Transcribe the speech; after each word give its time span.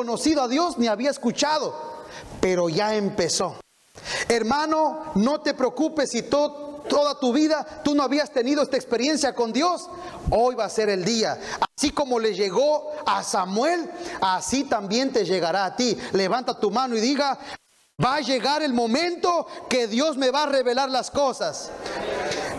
conocido 0.00 0.40
a 0.40 0.48
Dios 0.48 0.78
ni 0.78 0.86
había 0.86 1.10
escuchado, 1.10 1.74
pero 2.40 2.70
ya 2.70 2.94
empezó. 2.94 3.56
Hermano, 4.30 5.12
no 5.16 5.42
te 5.42 5.52
preocupes 5.52 6.08
si 6.12 6.22
toda 6.22 7.20
tu 7.20 7.34
vida 7.34 7.82
tú 7.84 7.94
no 7.94 8.02
habías 8.02 8.30
tenido 8.30 8.62
esta 8.62 8.78
experiencia 8.78 9.34
con 9.34 9.52
Dios. 9.52 9.90
Hoy 10.30 10.54
va 10.54 10.64
a 10.64 10.70
ser 10.70 10.88
el 10.88 11.04
día. 11.04 11.38
Así 11.76 11.90
como 11.90 12.18
le 12.18 12.32
llegó 12.32 12.92
a 13.04 13.22
Samuel, 13.22 13.90
así 14.22 14.64
también 14.64 15.12
te 15.12 15.26
llegará 15.26 15.66
a 15.66 15.76
ti. 15.76 15.94
Levanta 16.12 16.58
tu 16.58 16.70
mano 16.70 16.96
y 16.96 17.00
diga, 17.00 17.38
va 18.02 18.14
a 18.16 18.20
llegar 18.20 18.62
el 18.62 18.72
momento 18.72 19.46
que 19.68 19.86
Dios 19.86 20.16
me 20.16 20.30
va 20.30 20.44
a 20.44 20.46
revelar 20.46 20.88
las 20.88 21.10
cosas. 21.10 21.70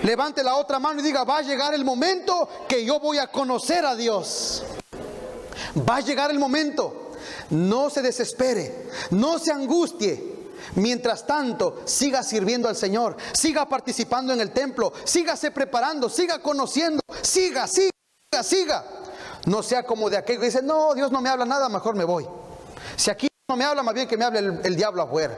Levante 0.04 0.44
la 0.44 0.58
otra 0.58 0.78
mano 0.78 1.00
y 1.00 1.04
diga, 1.04 1.24
va 1.24 1.40
a 1.40 1.42
llegar 1.42 1.74
el 1.74 1.84
momento 1.84 2.48
que 2.68 2.86
yo 2.86 3.00
voy 3.00 3.18
a 3.18 3.32
conocer 3.32 3.84
a 3.84 3.96
Dios. 3.96 4.62
Va 5.90 5.98
a 5.98 6.02
llegar 6.02 6.30
el 6.30 6.38
momento. 6.38 7.01
No 7.50 7.90
se 7.90 8.02
desespere, 8.02 8.90
no 9.12 9.40
se 9.40 9.52
angustie. 9.52 10.42
Mientras 10.76 11.26
tanto, 11.26 11.82
siga 11.86 12.24
sirviendo 12.24 12.70
al 12.70 12.76
Señor, 12.76 13.18
siga 13.34 13.68
participando 13.68 14.32
en 14.32 14.42
el 14.42 14.52
templo, 14.52 14.94
sígase 15.04 15.52
preparando, 15.52 16.08
siga 16.08 16.40
conociendo, 16.40 17.02
siga, 17.22 17.68
siga, 17.68 17.92
siga. 18.44 18.86
No 19.46 19.64
sea 19.64 19.84
como 19.84 20.10
de 20.10 20.18
aquel 20.18 20.40
que 20.40 20.46
dice, 20.46 20.62
no, 20.62 20.94
Dios 20.94 21.12
no 21.12 21.20
me 21.20 21.30
habla 21.30 21.46
nada, 21.46 21.68
mejor 21.68 21.96
me 21.96 22.04
voy. 22.04 22.28
Si 22.96 23.10
aquí 23.10 23.28
no 23.50 23.58
me 23.58 23.66
habla, 23.66 23.84
más 23.84 23.94
bien 23.94 24.08
que 24.08 24.18
me 24.18 24.26
hable 24.26 24.40
el, 24.40 24.62
el 24.64 24.76
diablo 24.76 25.02
afuera. 25.02 25.38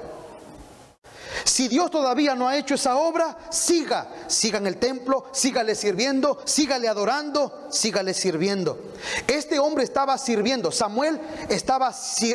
Si 1.54 1.68
Dios 1.68 1.92
todavía 1.92 2.34
no 2.34 2.48
ha 2.48 2.58
hecho 2.58 2.74
esa 2.74 2.98
obra, 2.98 3.38
siga, 3.52 4.08
siga 4.26 4.58
en 4.58 4.66
el 4.66 4.78
templo, 4.78 5.28
sígale 5.32 5.76
sirviendo, 5.76 6.42
sígale 6.46 6.88
adorando, 6.88 7.68
sígale 7.70 8.16
sirviendo. 8.16 8.94
Este 9.28 9.60
hombre 9.60 9.84
estaba 9.84 10.18
sirviendo, 10.18 10.72
Samuel 10.72 11.22
estaba 11.50 11.94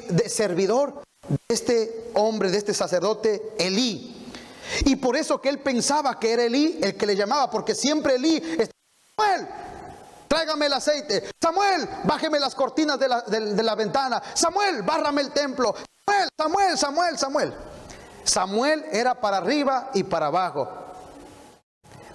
de 0.09 0.29
servidor 0.29 1.03
de 1.29 1.37
este 1.49 2.11
hombre, 2.15 2.53
de 2.53 2.59
este 2.59 2.73
sacerdote 2.73 3.55
Elí. 3.59 4.31
Y 4.85 4.95
por 4.95 5.17
eso 5.17 5.41
que 5.41 5.49
él 5.49 5.59
pensaba 5.59 6.21
que 6.21 6.35
era 6.35 6.45
Elí 6.45 6.79
el 6.81 6.97
que 6.97 7.07
le 7.07 7.17
llamaba, 7.17 7.51
porque 7.51 7.75
siempre 7.75 8.15
Elí 8.15 8.41
Samuel, 9.17 9.49
tráigame 10.29 10.67
el 10.67 10.75
aceite. 10.75 11.29
Samuel, 11.43 11.89
bájeme 12.05 12.39
las 12.39 12.55
cortinas 12.55 13.01
de 13.01 13.09
la, 13.09 13.23
de 13.23 13.63
la 13.65 13.75
ventana. 13.75 14.23
Samuel, 14.33 14.83
bárrame 14.83 15.23
el 15.23 15.33
templo. 15.33 15.75
Samuel, 16.07 16.29
Samuel, 16.39 16.79
Samuel, 16.79 17.19
Samuel. 17.19 17.78
Samuel 18.29 18.84
era 18.93 19.15
para 19.15 19.39
arriba 19.39 19.91
y 19.95 20.05
para 20.05 20.27
abajo. 20.27 20.69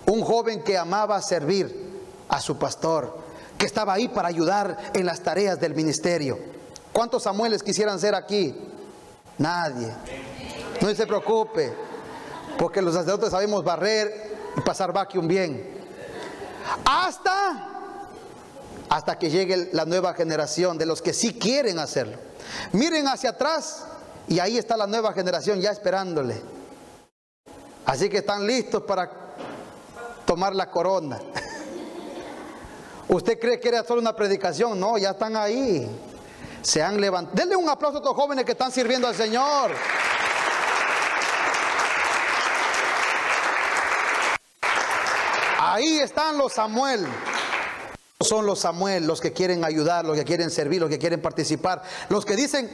Un 0.05 0.21
joven 0.21 0.63
que 0.63 0.77
amaba 0.77 1.19
servir 1.21 2.03
a 2.29 2.39
su 2.39 2.57
pastor, 2.57 3.17
que 3.57 3.65
estaba 3.65 3.93
ahí 3.93 4.07
para 4.07 4.27
ayudar 4.27 4.91
en 4.93 5.05
las 5.07 5.21
tareas 5.21 5.59
del 5.59 5.73
ministerio. 5.73 6.37
¿Cuántos 6.91 7.23
Samueles 7.23 7.63
quisieran 7.63 7.99
ser 7.99 8.13
aquí? 8.13 8.55
Nadie. 9.39 9.91
No 10.81 10.93
se 10.93 11.07
preocupe, 11.07 11.73
porque 12.59 12.81
los 12.81 12.93
sacerdotes 12.93 13.31
sabemos 13.31 13.63
barrer 13.63 14.35
y 14.55 14.61
pasar 14.61 14.93
vacuum 14.93 15.27
bien. 15.27 15.73
Hasta 16.85 17.69
hasta 18.89 19.17
que 19.17 19.31
llegue 19.31 19.69
la 19.73 19.85
nueva 19.85 20.13
generación 20.13 20.77
de 20.77 20.85
los 20.85 21.01
que 21.01 21.13
sí 21.13 21.33
quieren 21.39 21.79
hacerlo. 21.79 22.17
Miren 22.73 23.07
hacia 23.07 23.31
atrás 23.31 23.87
y 24.27 24.39
ahí 24.39 24.57
está 24.57 24.77
la 24.77 24.87
nueva 24.87 25.13
generación 25.13 25.59
ya 25.59 25.71
esperándole. 25.71 26.41
Así 27.85 28.09
que 28.09 28.17
están 28.19 28.47
listos 28.47 28.83
para 28.83 29.09
tomar 30.25 30.55
la 30.55 30.69
corona. 30.69 31.19
¿Usted 33.09 33.39
cree 33.39 33.59
que 33.59 33.67
era 33.67 33.83
solo 33.83 34.01
una 34.01 34.15
predicación? 34.15 34.79
No, 34.79 34.97
ya 34.97 35.11
están 35.11 35.35
ahí. 35.35 35.89
Se 36.61 36.81
han 36.81 36.99
levantado. 36.99 37.35
Denle 37.35 37.55
un 37.57 37.69
aplauso 37.69 37.97
a 37.97 38.01
estos 38.01 38.15
jóvenes 38.15 38.45
que 38.45 38.53
están 38.53 38.71
sirviendo 38.71 39.07
al 39.07 39.15
Señor. 39.15 39.71
Ahí 45.59 45.99
están 45.99 46.37
los 46.37 46.53
Samuel. 46.53 47.05
Son 48.21 48.45
los 48.45 48.59
Samuel 48.59 49.05
los 49.05 49.19
que 49.19 49.33
quieren 49.33 49.65
ayudar, 49.65 50.05
los 50.05 50.15
que 50.15 50.23
quieren 50.23 50.49
servir, 50.49 50.79
los 50.79 50.89
que 50.89 50.99
quieren 50.99 51.21
participar, 51.21 51.83
los 52.07 52.23
que 52.23 52.37
dicen, 52.37 52.69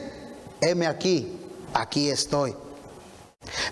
heme 0.60 0.86
aquí, 0.86 1.39
aquí 1.74 2.10
estoy. 2.10 2.54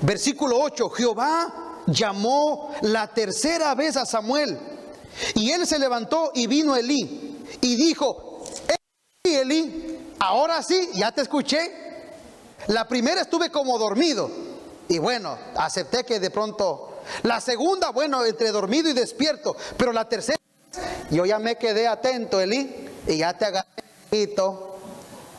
Versículo 0.03 0.59
8, 0.61 0.91
Jehová 0.91 1.83
llamó 1.87 2.75
la 2.83 3.07
tercera 3.09 3.75
vez 3.75 3.97
a 3.97 4.07
Samuel 4.07 4.59
y 5.35 5.51
él 5.51 5.67
se 5.67 5.79
levantó 5.79 6.33
y 6.35 6.47
vino 6.47 6.77
Elí 6.77 7.45
y 7.61 7.77
dijo, 7.77 8.45
Elí, 9.25 9.99
ahora 10.19 10.63
sí, 10.63 10.91
ya 10.95 11.13
te 11.13 11.23
escuché. 11.23 11.87
La 12.69 12.87
primera 12.87 13.23
estuve 13.23 13.51
como 13.51 13.79
dormido 13.79 14.31
y 14.89 14.99
bueno, 14.99 15.39
acepté 15.57 16.05
que 16.05 16.19
de 16.19 16.31
pronto, 16.31 17.01
la 17.23 17.41
segunda, 17.41 17.91
bueno, 17.91 18.25
entre 18.25 18.51
dormido 18.51 18.89
y 18.89 18.95
despierto, 18.95 19.55
pero 19.77 19.93
la 19.93 20.09
tercera, 20.09 20.39
yo 21.11 21.27
ya 21.27 21.39
me 21.39 21.57
quedé 21.57 21.87
atento, 21.87 22.41
Elí, 22.41 22.89
y 23.07 23.19
ya 23.19 23.37
te 23.37 23.45
agarré 23.45 23.69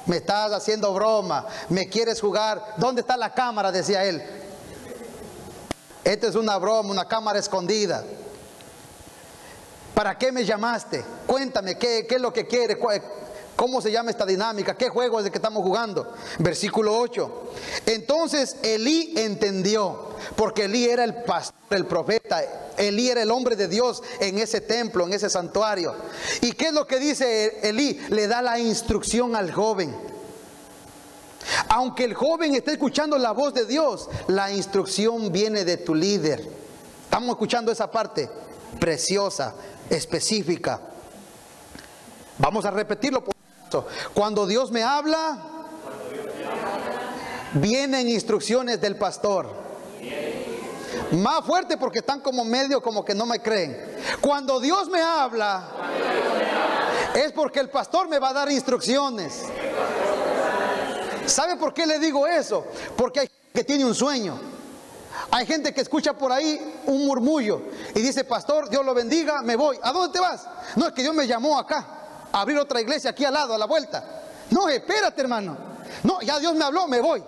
me 0.10 0.18
estás 0.18 0.52
haciendo 0.52 0.92
broma, 0.92 1.46
me 1.70 1.88
quieres 1.88 2.20
jugar. 2.20 2.74
¿Dónde 2.78 3.02
está 3.02 3.16
la 3.16 3.34
cámara? 3.34 3.72
Decía 3.72 4.04
él. 4.04 4.22
Esta 6.04 6.28
es 6.28 6.36
una 6.36 6.58
broma, 6.58 6.90
una 6.90 7.08
cámara 7.08 7.38
escondida. 7.38 8.04
¿Para 9.94 10.18
qué 10.18 10.32
me 10.32 10.44
llamaste? 10.44 11.06
Cuéntame, 11.28 11.78
¿qué, 11.78 12.08
qué 12.08 12.16
es 12.16 12.22
lo 12.22 12.34
que 12.34 12.48
quieres? 12.48 12.78
¿Cómo 13.60 13.82
se 13.82 13.92
llama 13.92 14.10
esta 14.10 14.26
dinámica? 14.26 14.78
¿Qué 14.78 14.88
juego 14.88 15.20
es 15.20 15.26
el 15.26 15.34
que 15.34 15.38
estamos 15.38 15.64
jugando? 15.64 16.14
Versículo 16.38 16.98
8. 16.98 17.52
Entonces 17.88 18.56
Elí 18.64 19.14
entendió, 19.18 20.12
porque 20.38 20.64
Elí 20.64 20.86
era 20.86 21.04
el 21.04 21.24
pastor, 21.24 21.56
el 21.72 21.86
profeta, 21.86 22.42
Elí 22.78 23.10
era 23.10 23.22
el 23.22 23.30
hombre 23.30 23.58
de 23.58 23.68
Dios 23.68 24.02
en 24.22 24.40
ese 24.40 24.62
templo, 24.62 25.06
en 25.06 25.12
ese 25.12 25.30
santuario. 25.30 25.94
¿Y 26.40 26.54
qué 26.54 26.68
es 26.68 26.74
lo 26.74 26.88
que 26.88 27.00
dice 27.00 27.60
Elí? 27.68 28.00
Le 28.08 28.28
da 28.28 28.42
la 28.42 28.58
instrucción 28.60 29.36
al 29.36 29.52
joven. 29.52 29.94
Aunque 31.68 32.06
el 32.06 32.14
joven 32.14 32.56
esté 32.56 32.72
escuchando 32.72 33.18
la 33.18 33.34
voz 33.34 33.54
de 33.54 33.66
Dios, 33.66 34.10
la 34.28 34.54
instrucción 34.54 35.34
viene 35.34 35.66
de 35.66 35.76
tu 35.76 35.94
líder. 35.96 36.48
Estamos 37.04 37.32
escuchando 37.32 37.74
esa 37.74 37.92
parte 37.92 38.30
preciosa, 38.80 39.54
específica. 39.90 40.80
Vamos 42.38 42.64
a 42.64 42.72
repetirlo. 42.72 43.22
Cuando 44.14 44.46
Dios 44.46 44.72
me 44.72 44.84
habla, 44.84 45.38
vienen 47.54 48.10
instrucciones 48.10 48.80
del 48.82 48.98
pastor. 48.98 49.48
Más 51.12 51.44
fuerte 51.44 51.78
porque 51.78 52.00
están 52.00 52.22
como 52.22 52.46
medio 52.46 52.82
como 52.82 53.04
que 53.04 53.16
no 53.16 53.26
me 53.26 53.40
creen. 53.42 53.98
Cuando 54.22 54.60
Dios 54.60 54.90
me 54.90 55.02
habla, 55.02 55.64
es 57.16 57.32
porque 57.32 57.60
el 57.60 57.70
pastor 57.70 58.08
me 58.08 58.20
va 58.20 58.30
a 58.30 58.34
dar 58.34 58.52
instrucciones. 58.52 59.44
¿Sabe 61.26 61.56
por 61.58 61.74
qué 61.74 61.86
le 61.86 62.00
digo 62.00 62.28
eso? 62.28 62.66
Porque 62.96 63.22
hay 63.22 63.28
gente 63.28 63.52
que 63.54 63.64
tiene 63.64 63.86
un 63.86 63.96
sueño. 63.96 64.40
Hay 65.32 65.46
gente 65.46 65.74
que 65.74 65.82
escucha 65.82 66.14
por 66.14 66.32
ahí 66.32 66.82
un 66.86 67.06
murmullo 67.06 67.62
y 67.94 68.00
dice, 68.02 68.24
pastor, 68.24 68.70
Dios 68.70 68.86
lo 68.86 68.94
bendiga, 68.94 69.42
me 69.42 69.56
voy. 69.56 69.78
¿A 69.84 69.92
dónde 69.92 70.14
te 70.14 70.20
vas? 70.20 70.48
No, 70.76 70.88
es 70.88 70.94
que 70.94 71.02
Dios 71.02 71.14
me 71.14 71.28
llamó 71.28 71.58
acá 71.58 71.99
abrir 72.32 72.58
otra 72.58 72.82
iglesia 72.82 73.12
aquí 73.12 73.26
al 73.26 73.34
lado, 73.34 73.54
a 73.54 73.58
la 73.58 73.66
vuelta. 73.66 74.22
No, 74.50 74.68
espérate, 74.70 75.22
hermano. 75.22 75.58
No, 76.04 76.22
ya 76.22 76.40
Dios 76.40 76.56
me 76.56 76.64
habló, 76.64 76.88
me 76.88 77.02
voy. 77.02 77.24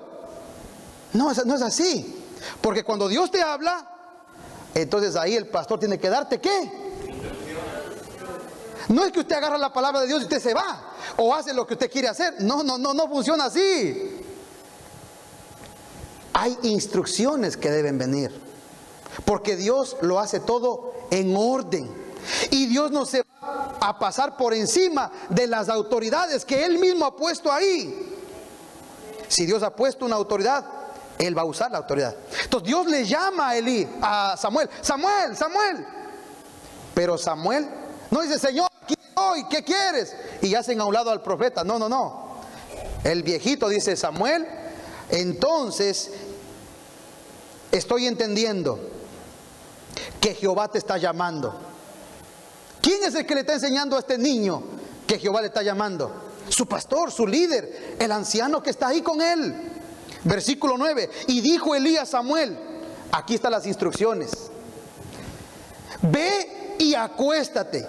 No, 1.14 1.32
no 1.46 1.56
es 1.56 1.62
así. 1.62 2.24
Porque 2.62 2.84
cuando 2.84 3.08
Dios 3.08 3.30
te 3.32 3.42
habla, 3.42 3.88
entonces 4.74 5.16
ahí 5.16 5.36
el 5.36 5.48
pastor 5.48 5.80
tiene 5.80 6.00
que 6.00 6.10
darte 6.10 6.40
qué. 6.40 6.82
No 8.88 9.06
es 9.06 9.12
que 9.12 9.20
usted 9.20 9.36
agarra 9.36 9.58
la 9.58 9.72
palabra 9.72 10.02
de 10.02 10.08
Dios 10.08 10.22
y 10.22 10.24
usted 10.24 10.42
se 10.42 10.54
va 10.54 10.92
o 11.18 11.34
hace 11.34 11.54
lo 11.54 11.66
que 11.66 11.74
usted 11.74 11.92
quiere 11.92 12.08
hacer. 12.08 12.36
No, 12.40 12.64
no, 12.64 12.78
no, 12.78 12.94
no 12.94 13.08
funciona 13.08 13.46
así. 13.46 14.20
Hay 16.34 16.58
instrucciones 16.64 17.58
que 17.58 17.70
deben 17.70 17.98
venir. 17.98 18.32
Porque 19.26 19.56
Dios 19.56 19.98
lo 20.02 20.20
hace 20.20 20.40
todo 20.40 20.94
en 21.12 21.36
orden. 21.36 21.92
Y 22.50 22.68
Dios 22.68 22.92
no 22.92 23.06
se 23.06 23.24
a 23.42 23.98
pasar 23.98 24.38
por 24.38 24.54
encima 24.54 25.12
de 25.30 25.48
las 25.48 25.68
autoridades 25.68 26.46
que 26.46 26.64
Él 26.64 26.78
mismo 26.78 27.06
ha 27.06 27.16
puesto 27.16 27.52
ahí. 27.52 28.16
Si 29.28 29.46
Dios 29.46 29.64
ha 29.64 29.76
puesto 29.76 30.06
una 30.06 30.16
autoridad, 30.16 30.64
Él 31.18 31.36
va 31.36 31.42
a 31.42 31.46
usar 31.46 31.72
la 31.72 31.80
autoridad. 31.80 32.16
Entonces 32.44 32.68
Dios 32.68 32.86
le 32.86 33.06
llama 33.06 33.50
a 33.50 33.58
Elí, 33.58 33.88
a 34.02 34.36
Samuel, 34.38 34.70
Samuel, 34.82 35.36
Samuel. 35.36 35.86
Pero 36.94 37.18
Samuel 37.18 37.68
no 38.12 38.22
dice, 38.22 38.38
Señor, 38.38 38.70
aquí 38.84 38.94
estoy, 38.94 39.46
¿qué 39.48 39.64
quieres? 39.64 40.16
Y 40.42 40.54
hacen 40.54 40.80
a 40.80 40.86
un 40.86 40.94
lado 40.94 41.10
al 41.10 41.22
profeta. 41.22 41.64
No, 41.64 41.80
no, 41.80 41.90
no. 41.90 42.32
El 43.04 43.24
viejito 43.24 43.70
dice, 43.70 43.96
Samuel, 43.96 44.46
entonces 45.10 46.12
estoy 47.72 48.06
entendiendo 48.06 48.80
que 50.20 50.36
Jehová 50.36 50.68
te 50.68 50.78
está 50.78 50.98
llamando. 50.98 51.71
¿Quién 52.82 53.04
es 53.04 53.16
el 53.16 53.26
que 53.26 53.36
le 53.36 53.42
está 53.42 53.54
enseñando 53.54 53.96
a 53.96 54.00
este 54.00 54.18
niño 54.18 54.64
que 55.08 55.20
Jehová 55.20 55.42
le 55.42 55.48
está 55.48 55.62
llamando? 55.62 56.32
su 56.52 56.68
pastor, 56.68 57.12
su 57.12 57.26
líder, 57.26 57.96
el 58.00 58.12
anciano 58.12 58.62
que 58.62 58.70
está 58.70 58.88
ahí 58.90 59.02
con 59.02 59.22
él. 59.22 59.56
Versículo 60.24 60.78
9. 60.78 61.10
Y 61.28 61.42
dijo 61.42 61.76
Elías 61.76 62.04
a 62.04 62.18
Samuel, 62.18 62.58
aquí 63.12 63.36
están 63.36 63.52
las 63.52 63.66
instrucciones. 63.66 64.32
Ve 66.02 66.76
y 66.80 66.94
acuéstate. 66.94 67.88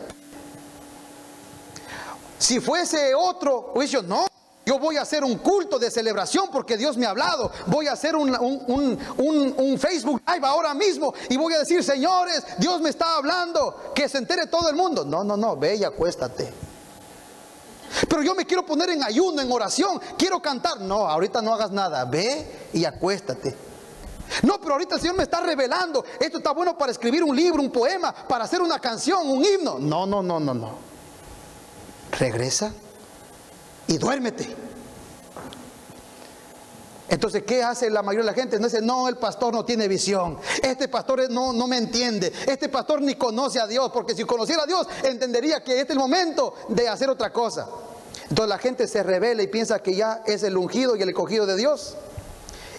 Si 2.39 2.61
fuese 2.61 3.15
otro 3.15 3.71
juicio, 3.73 4.03
no, 4.03 4.27
yo 4.65 4.79
voy 4.79 4.97
a 4.97 5.03
hacer 5.03 5.25
un 5.25 5.39
culto 5.39 5.79
de 5.79 5.91
celebración 5.91 6.49
porque 6.53 6.77
Dios 6.77 6.97
me 6.97 7.07
ha 7.07 7.11
hablado. 7.11 7.51
Voy 7.67 7.89
a 7.89 7.93
hacer 7.93 8.15
un, 8.15 8.31
un, 8.31 9.79
Facebook 9.79 10.23
Live 10.27 10.47
ahora 10.47 10.73
mismo 10.75 11.13
y 11.29 11.37
voy 11.37 11.55
a 11.55 11.59
decir, 11.59 11.83
señores, 11.83 12.45
Dios 12.59 12.81
me 12.81 12.91
está 12.91 13.17
hablando, 13.17 13.93
que 13.95 14.09
se 14.09 14.19
entere 14.19 14.47
todo 14.47 14.69
el 14.69 14.77
mundo. 14.77 15.05
No, 15.05 15.25
no, 15.25 15.37
no, 15.37 15.57
ve 15.57 15.77
y 15.77 15.85
acuéstate. 15.85 16.53
Pero 18.09 18.23
yo 18.23 18.35
me 18.35 18.47
quiero 18.47 18.65
poner 18.65 18.91
en 18.91 19.03
ayuno, 19.03 19.43
en 19.43 19.51
oración, 19.51 20.01
quiero 20.17 20.41
cantar. 20.41 20.81
No, 20.81 21.09
ahorita 21.09 21.43
no 21.43 21.53
hagas 21.55 21.73
nada, 21.73 22.05
ve 22.05 22.69
y 22.73 22.85
acuéstate. 22.85 23.57
No, 24.43 24.61
pero 24.61 24.75
ahorita 24.75 24.95
el 24.95 25.01
Señor 25.01 25.17
me 25.17 25.25
está 25.25 25.41
revelando. 25.41 26.05
Esto 26.21 26.39
está 26.39 26.53
bueno 26.53 26.79
para 26.79 26.93
escribir 26.93 27.25
un 27.25 27.35
libro, 27.35 27.61
un 27.61 27.71
poema, 27.71 28.15
para 28.15 28.45
hacer 28.45 28.63
una 28.63 28.79
canción, 28.79 29.29
un 29.29 29.45
himno. 29.45 29.79
No, 29.81 30.07
no, 30.07 30.23
no, 30.23 30.39
no, 30.39 30.55
no. 30.55 30.71
Regresa 32.19 32.73
y 33.87 33.99
duérmete. 33.99 34.57
Entonces, 37.13 37.43
¿qué 37.43 37.63
hace 37.63 37.91
la 37.91 38.03
mayoría 38.03 38.31
de 38.31 38.35
la 38.35 38.43
gente? 38.43 38.59
No 38.59 38.65
dice, 38.67 38.81
no, 38.81 39.07
el 39.07 39.19
pastor 39.19 39.53
no 39.53 39.67
tiene 39.67 39.87
visión. 39.87 40.39
Este 40.63 40.89
pastor 40.89 41.29
no, 41.31 41.53
no 41.53 41.67
me 41.67 41.77
entiende. 41.77 42.33
Este 42.47 42.71
pastor 42.71 43.03
ni 43.03 43.17
conoce 43.17 43.61
a 43.61 43.67
Dios. 43.67 43.91
Porque 43.93 44.15
si 44.15 44.25
conociera 44.25 44.63
a 44.63 44.67
Dios, 44.67 44.87
entendería 45.03 45.63
que 45.63 45.73
este 45.73 45.93
es 45.93 45.97
el 45.97 45.99
momento 45.99 46.55
de 46.69 46.89
hacer 46.89 47.11
otra 47.11 47.31
cosa. 47.31 47.69
Entonces 48.31 48.49
la 48.49 48.57
gente 48.57 48.89
se 48.89 49.03
revela 49.03 49.43
y 49.43 49.47
piensa 49.49 49.83
que 49.83 49.95
ya 49.95 50.23
es 50.25 50.43
el 50.43 50.57
ungido 50.57 50.97
y 50.97 51.03
el 51.03 51.11
escogido 51.11 51.45
de 51.45 51.57
Dios. 51.57 51.97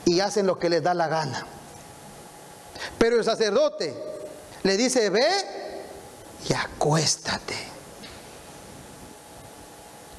Y 0.05 0.19
hacen 0.19 0.47
lo 0.47 0.57
que 0.57 0.67
les 0.67 0.81
da 0.81 0.95
la 0.95 1.07
gana. 1.07 1.45
Pero 2.97 3.17
el 3.17 3.23
sacerdote 3.23 3.93
le 4.63 4.77
dice, 4.77 5.11
ve 5.11 5.27
y 6.49 6.53
acuéstate. 6.53 7.72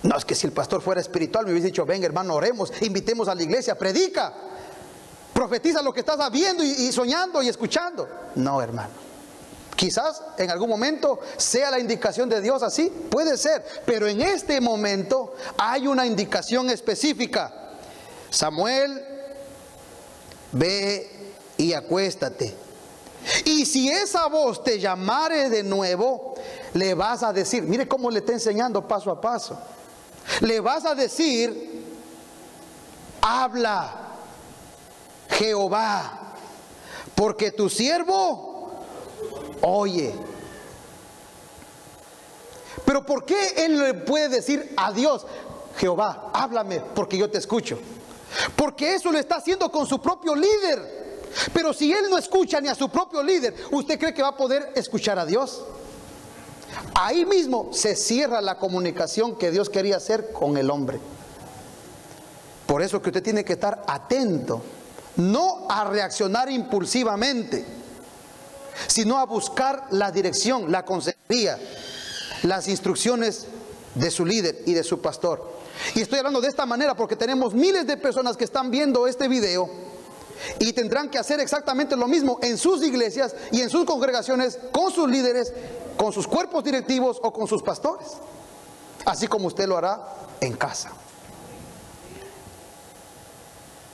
No, 0.04 0.18
es 0.18 0.24
que 0.26 0.34
si 0.34 0.46
el 0.46 0.52
pastor 0.52 0.82
fuera 0.82 1.00
espiritual 1.00 1.46
me 1.46 1.52
hubiese 1.52 1.68
dicho, 1.68 1.86
ven 1.86 2.04
hermano, 2.04 2.34
oremos, 2.34 2.70
invitemos 2.82 3.26
a 3.26 3.34
la 3.34 3.42
iglesia, 3.42 3.74
predica, 3.74 4.34
profetiza 5.32 5.80
lo 5.80 5.94
que 5.94 6.00
estás 6.00 6.30
viendo 6.30 6.62
y, 6.62 6.92
soñando 6.92 7.42
y 7.42 7.48
escuchando. 7.48 8.06
No, 8.34 8.60
hermano. 8.60 8.90
Quizás 9.74 10.22
en 10.36 10.50
algún 10.50 10.68
momento 10.68 11.20
sea 11.38 11.70
la 11.70 11.78
indicación 11.78 12.28
de 12.28 12.42
Dios 12.42 12.62
así, 12.62 12.90
puede 13.10 13.38
ser, 13.38 13.64
pero 13.86 14.06
en 14.06 14.20
este 14.20 14.60
momento 14.60 15.34
hay 15.56 15.86
una 15.86 16.04
indicación 16.04 16.68
específica. 16.68 17.72
Samuel, 18.28 19.02
ve 20.52 21.32
y 21.56 21.72
acuéstate. 21.72 22.54
Y 23.46 23.64
si 23.64 23.88
esa 23.88 24.26
voz 24.26 24.62
te 24.62 24.78
llamare 24.78 25.48
de 25.48 25.62
nuevo, 25.62 26.34
le 26.74 26.92
vas 26.92 27.22
a 27.22 27.32
decir, 27.32 27.62
mire 27.62 27.88
cómo 27.88 28.10
le 28.10 28.18
está 28.18 28.32
enseñando 28.32 28.86
paso 28.86 29.10
a 29.10 29.18
paso. 29.18 29.58
Le 30.40 30.60
vas 30.60 30.84
a 30.84 30.94
decir, 30.94 31.84
habla 33.20 33.90
Jehová, 35.30 36.34
porque 37.14 37.50
tu 37.50 37.68
siervo 37.68 38.54
oye. 39.62 40.14
Pero 42.84 43.04
¿por 43.06 43.24
qué 43.24 43.54
él 43.64 43.78
le 43.78 43.94
puede 43.94 44.28
decir 44.28 44.74
a 44.76 44.92
Dios, 44.92 45.26
Jehová, 45.78 46.30
háblame 46.32 46.80
porque 46.94 47.16
yo 47.16 47.30
te 47.30 47.38
escucho? 47.38 47.78
Porque 48.56 48.94
eso 48.94 49.10
lo 49.10 49.18
está 49.18 49.36
haciendo 49.36 49.70
con 49.70 49.86
su 49.86 50.00
propio 50.00 50.34
líder. 50.34 51.04
Pero 51.52 51.72
si 51.72 51.92
él 51.92 52.06
no 52.10 52.18
escucha 52.18 52.60
ni 52.60 52.68
a 52.68 52.74
su 52.74 52.88
propio 52.88 53.22
líder, 53.22 53.54
¿usted 53.70 53.98
cree 53.98 54.14
que 54.14 54.22
va 54.22 54.28
a 54.28 54.36
poder 54.36 54.72
escuchar 54.74 55.18
a 55.18 55.26
Dios? 55.26 55.62
Ahí 56.94 57.24
mismo 57.26 57.70
se 57.72 57.96
cierra 57.96 58.40
la 58.40 58.58
comunicación 58.58 59.36
que 59.36 59.50
Dios 59.50 59.68
quería 59.68 59.96
hacer 59.96 60.32
con 60.32 60.56
el 60.56 60.70
hombre. 60.70 61.00
Por 62.66 62.82
eso 62.82 63.02
que 63.02 63.10
usted 63.10 63.22
tiene 63.22 63.44
que 63.44 63.54
estar 63.54 63.82
atento, 63.86 64.62
no 65.16 65.66
a 65.68 65.84
reaccionar 65.84 66.50
impulsivamente, 66.50 67.64
sino 68.86 69.18
a 69.18 69.26
buscar 69.26 69.86
la 69.90 70.10
dirección, 70.12 70.70
la 70.70 70.84
consejería, 70.84 71.58
las 72.44 72.68
instrucciones 72.68 73.46
de 73.94 74.10
su 74.10 74.24
líder 74.24 74.62
y 74.66 74.74
de 74.74 74.84
su 74.84 75.00
pastor. 75.00 75.52
Y 75.94 76.00
estoy 76.00 76.18
hablando 76.18 76.40
de 76.40 76.48
esta 76.48 76.64
manera 76.64 76.94
porque 76.94 77.16
tenemos 77.16 77.54
miles 77.54 77.86
de 77.86 77.96
personas 77.96 78.36
que 78.36 78.44
están 78.44 78.70
viendo 78.70 79.06
este 79.06 79.28
video 79.28 79.68
y 80.58 80.72
tendrán 80.72 81.10
que 81.10 81.18
hacer 81.18 81.40
exactamente 81.40 81.96
lo 81.96 82.06
mismo 82.06 82.38
en 82.42 82.58
sus 82.58 82.82
iglesias 82.82 83.34
y 83.50 83.60
en 83.60 83.70
sus 83.70 83.84
congregaciones 83.84 84.58
con 84.72 84.90
sus 84.90 85.08
líderes 85.08 85.52
con 85.96 86.12
sus 86.12 86.26
cuerpos 86.26 86.64
directivos 86.64 87.18
o 87.22 87.32
con 87.32 87.46
sus 87.46 87.62
pastores, 87.62 88.08
así 89.04 89.26
como 89.26 89.46
usted 89.46 89.66
lo 89.66 89.76
hará 89.76 90.00
en 90.40 90.54
casa. 90.54 90.92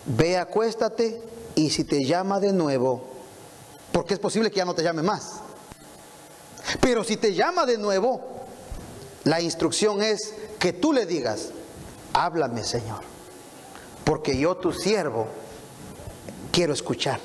Ve, 0.07 0.39
acuéstate 0.39 1.23
y 1.55 1.71
si 1.71 1.85
te 1.85 2.05
llama 2.05 2.41
de 2.41 2.53
nuevo, 2.53 3.03
porque 3.93 4.15
es 4.15 4.21
posible 4.21 4.51
que 4.51 4.57
ya 4.57 4.65
no 4.65 4.75
te 4.75 4.83
llame 4.83 5.03
más, 5.03 5.41
pero 6.81 7.05
si 7.05 7.17
te 7.17 7.35
llama 7.35 7.67
de 7.67 7.79
nuevo, 7.79 8.23
la 9.25 9.41
instrucción 9.41 10.03
es 10.03 10.35
que 10.59 10.73
tú 10.73 10.93
le 10.93 11.07
digas, 11.07 11.51
háblame 12.13 12.65
Señor, 12.65 13.03
porque 14.05 14.39
yo 14.39 14.57
tu 14.57 14.73
siervo 14.73 15.27
quiero 16.51 16.73
escuchar. 16.73 17.21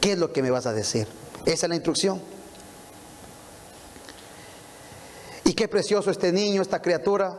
¿Qué 0.00 0.12
es 0.12 0.18
lo 0.18 0.32
que 0.32 0.42
me 0.42 0.50
vas 0.50 0.66
a 0.66 0.72
decir? 0.72 1.06
Esa 1.44 1.66
es 1.66 1.68
la 1.68 1.74
instrucción. 1.74 2.20
Y 5.44 5.54
qué 5.54 5.68
precioso 5.68 6.10
este 6.10 6.32
niño, 6.32 6.62
esta 6.62 6.80
criatura. 6.80 7.38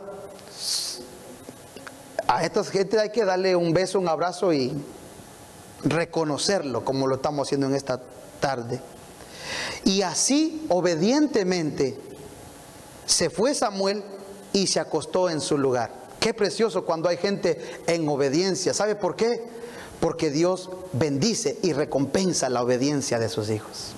A 2.26 2.44
esta 2.44 2.64
gente 2.64 2.98
hay 2.98 3.10
que 3.10 3.24
darle 3.24 3.54
un 3.54 3.72
beso, 3.72 3.98
un 3.98 4.08
abrazo 4.08 4.52
y 4.52 4.72
reconocerlo 5.84 6.84
como 6.84 7.06
lo 7.06 7.16
estamos 7.16 7.46
haciendo 7.46 7.66
en 7.66 7.74
esta 7.74 8.00
tarde. 8.40 8.80
Y 9.84 10.02
así, 10.02 10.66
obedientemente, 10.68 11.98
se 13.04 13.28
fue 13.28 13.54
Samuel 13.54 14.02
y 14.52 14.66
se 14.66 14.80
acostó 14.80 15.28
en 15.28 15.40
su 15.40 15.58
lugar. 15.58 15.90
Qué 16.20 16.32
precioso 16.32 16.86
cuando 16.86 17.08
hay 17.08 17.18
gente 17.18 17.82
en 17.86 18.08
obediencia. 18.08 18.72
¿Sabe 18.72 18.96
por 18.96 19.16
qué? 19.16 19.44
Porque 20.00 20.30
Dios 20.30 20.70
bendice 20.92 21.58
y 21.62 21.72
recompensa 21.72 22.48
la 22.48 22.62
obediencia 22.62 23.18
de 23.18 23.28
sus 23.28 23.50
hijos. 23.50 23.94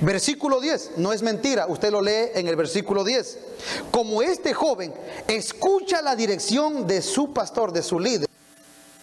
Versículo 0.00 0.60
10, 0.60 0.92
no 0.98 1.12
es 1.12 1.22
mentira, 1.22 1.66
usted 1.68 1.90
lo 1.90 2.02
lee 2.02 2.30
en 2.34 2.48
el 2.48 2.56
versículo 2.56 3.04
10. 3.04 3.38
Como 3.90 4.22
este 4.22 4.52
joven 4.52 4.92
escucha 5.28 6.02
la 6.02 6.16
dirección 6.16 6.86
de 6.86 7.02
su 7.02 7.32
pastor, 7.32 7.72
de 7.72 7.82
su 7.82 7.98
líder, 7.98 8.28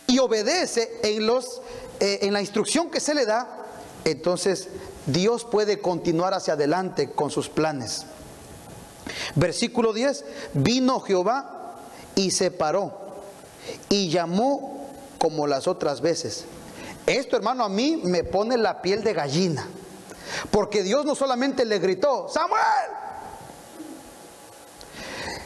y 0.08 0.20
obedece 0.20 1.00
en, 1.01 1.25
los, 1.25 1.62
eh, 2.00 2.20
en 2.22 2.34
la 2.34 2.41
instrucción 2.41 2.91
que 2.91 3.00
se 3.00 3.15
le 3.15 3.25
da, 3.25 3.48
entonces 4.05 4.67
Dios 5.05 5.46
puede 5.46 5.79
continuar 5.79 6.34
hacia 6.34 6.53
adelante 6.53 7.10
con 7.10 7.32
sus 7.32 7.50
planes. 7.50 8.05
Versículo 9.36 9.93
10, 9.93 10.24
vino 10.53 11.00
Jehová 11.00 11.79
y 12.15 12.32
se 12.32 12.51
paró 12.51 12.93
y 13.89 14.10
llamó 14.10 14.83
como 15.24 15.48
las 15.48 15.70
otras 15.70 16.01
veces. 16.01 16.44
Esto 17.06 17.38
hermano 17.38 17.63
a 17.63 17.70
mí 17.70 18.01
me 18.03 18.25
pone 18.25 18.58
la 18.58 18.82
piel 18.82 19.06
de 19.06 19.13
gallina. 19.13 19.65
Porque 20.51 20.84
Dios 20.84 21.06
no 21.06 21.15
solamente 21.15 21.63
le 21.63 21.80
gritó, 21.80 22.27
Samuel. 22.27 22.62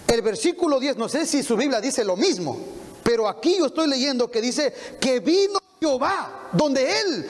El 0.07 0.24
versículo 0.24 0.79
10, 0.79 0.98
no 0.98 1.07
sé 1.07 1.27
si 1.27 1.43
su 1.43 1.55
Biblia 1.55 1.79
dice 1.79 2.03
lo 2.03 2.15
mismo, 2.15 2.57
pero 3.03 3.27
aquí 3.29 3.60
yo 3.60 3.67
estoy 3.67 3.88
leyendo 3.88 4.31
que 4.31 4.41
dice 4.41 4.74
que 5.00 5.19
vino 5.19 5.60
Jehová, 5.79 6.48
donde 6.53 7.00
él... 7.00 7.27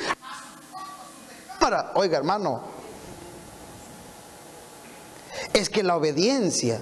Oiga 1.96 2.18
hermano, 2.18 2.62
es 5.52 5.70
que 5.70 5.84
la 5.84 5.98
obediencia, 5.98 6.80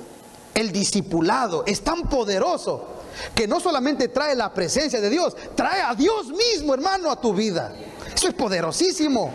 el 0.53 0.71
discipulado 0.71 1.63
es 1.65 1.81
tan 1.81 2.03
poderoso 2.03 2.94
que 3.33 3.47
no 3.47 3.59
solamente 3.59 4.09
trae 4.09 4.35
la 4.35 4.53
presencia 4.53 4.99
de 4.99 5.09
Dios, 5.09 5.35
trae 5.55 5.81
a 5.81 5.95
Dios 5.95 6.27
mismo, 6.27 6.73
hermano, 6.73 7.11
a 7.11 7.19
tu 7.19 7.33
vida. 7.33 7.73
Eso 8.13 8.27
es 8.27 8.33
poderosísimo. 8.33 9.33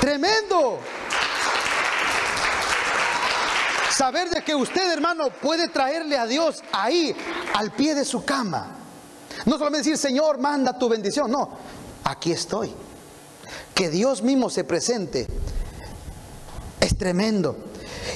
Tremendo. 0.00 0.78
Saber 3.90 4.28
de 4.30 4.42
que 4.42 4.54
usted, 4.54 4.90
hermano, 4.92 5.28
puede 5.30 5.68
traerle 5.68 6.18
a 6.18 6.26
Dios 6.26 6.62
ahí, 6.72 7.14
al 7.54 7.72
pie 7.72 7.94
de 7.94 8.04
su 8.04 8.24
cama. 8.24 8.76
No 9.46 9.52
solamente 9.52 9.88
decir, 9.88 9.98
Señor, 9.98 10.38
manda 10.38 10.76
tu 10.76 10.88
bendición. 10.88 11.30
No, 11.30 11.50
aquí 12.02 12.32
estoy. 12.32 12.72
Que 13.74 13.90
Dios 13.90 14.22
mismo 14.22 14.50
se 14.50 14.64
presente. 14.64 15.26
Es 16.80 16.96
tremendo. 16.96 17.56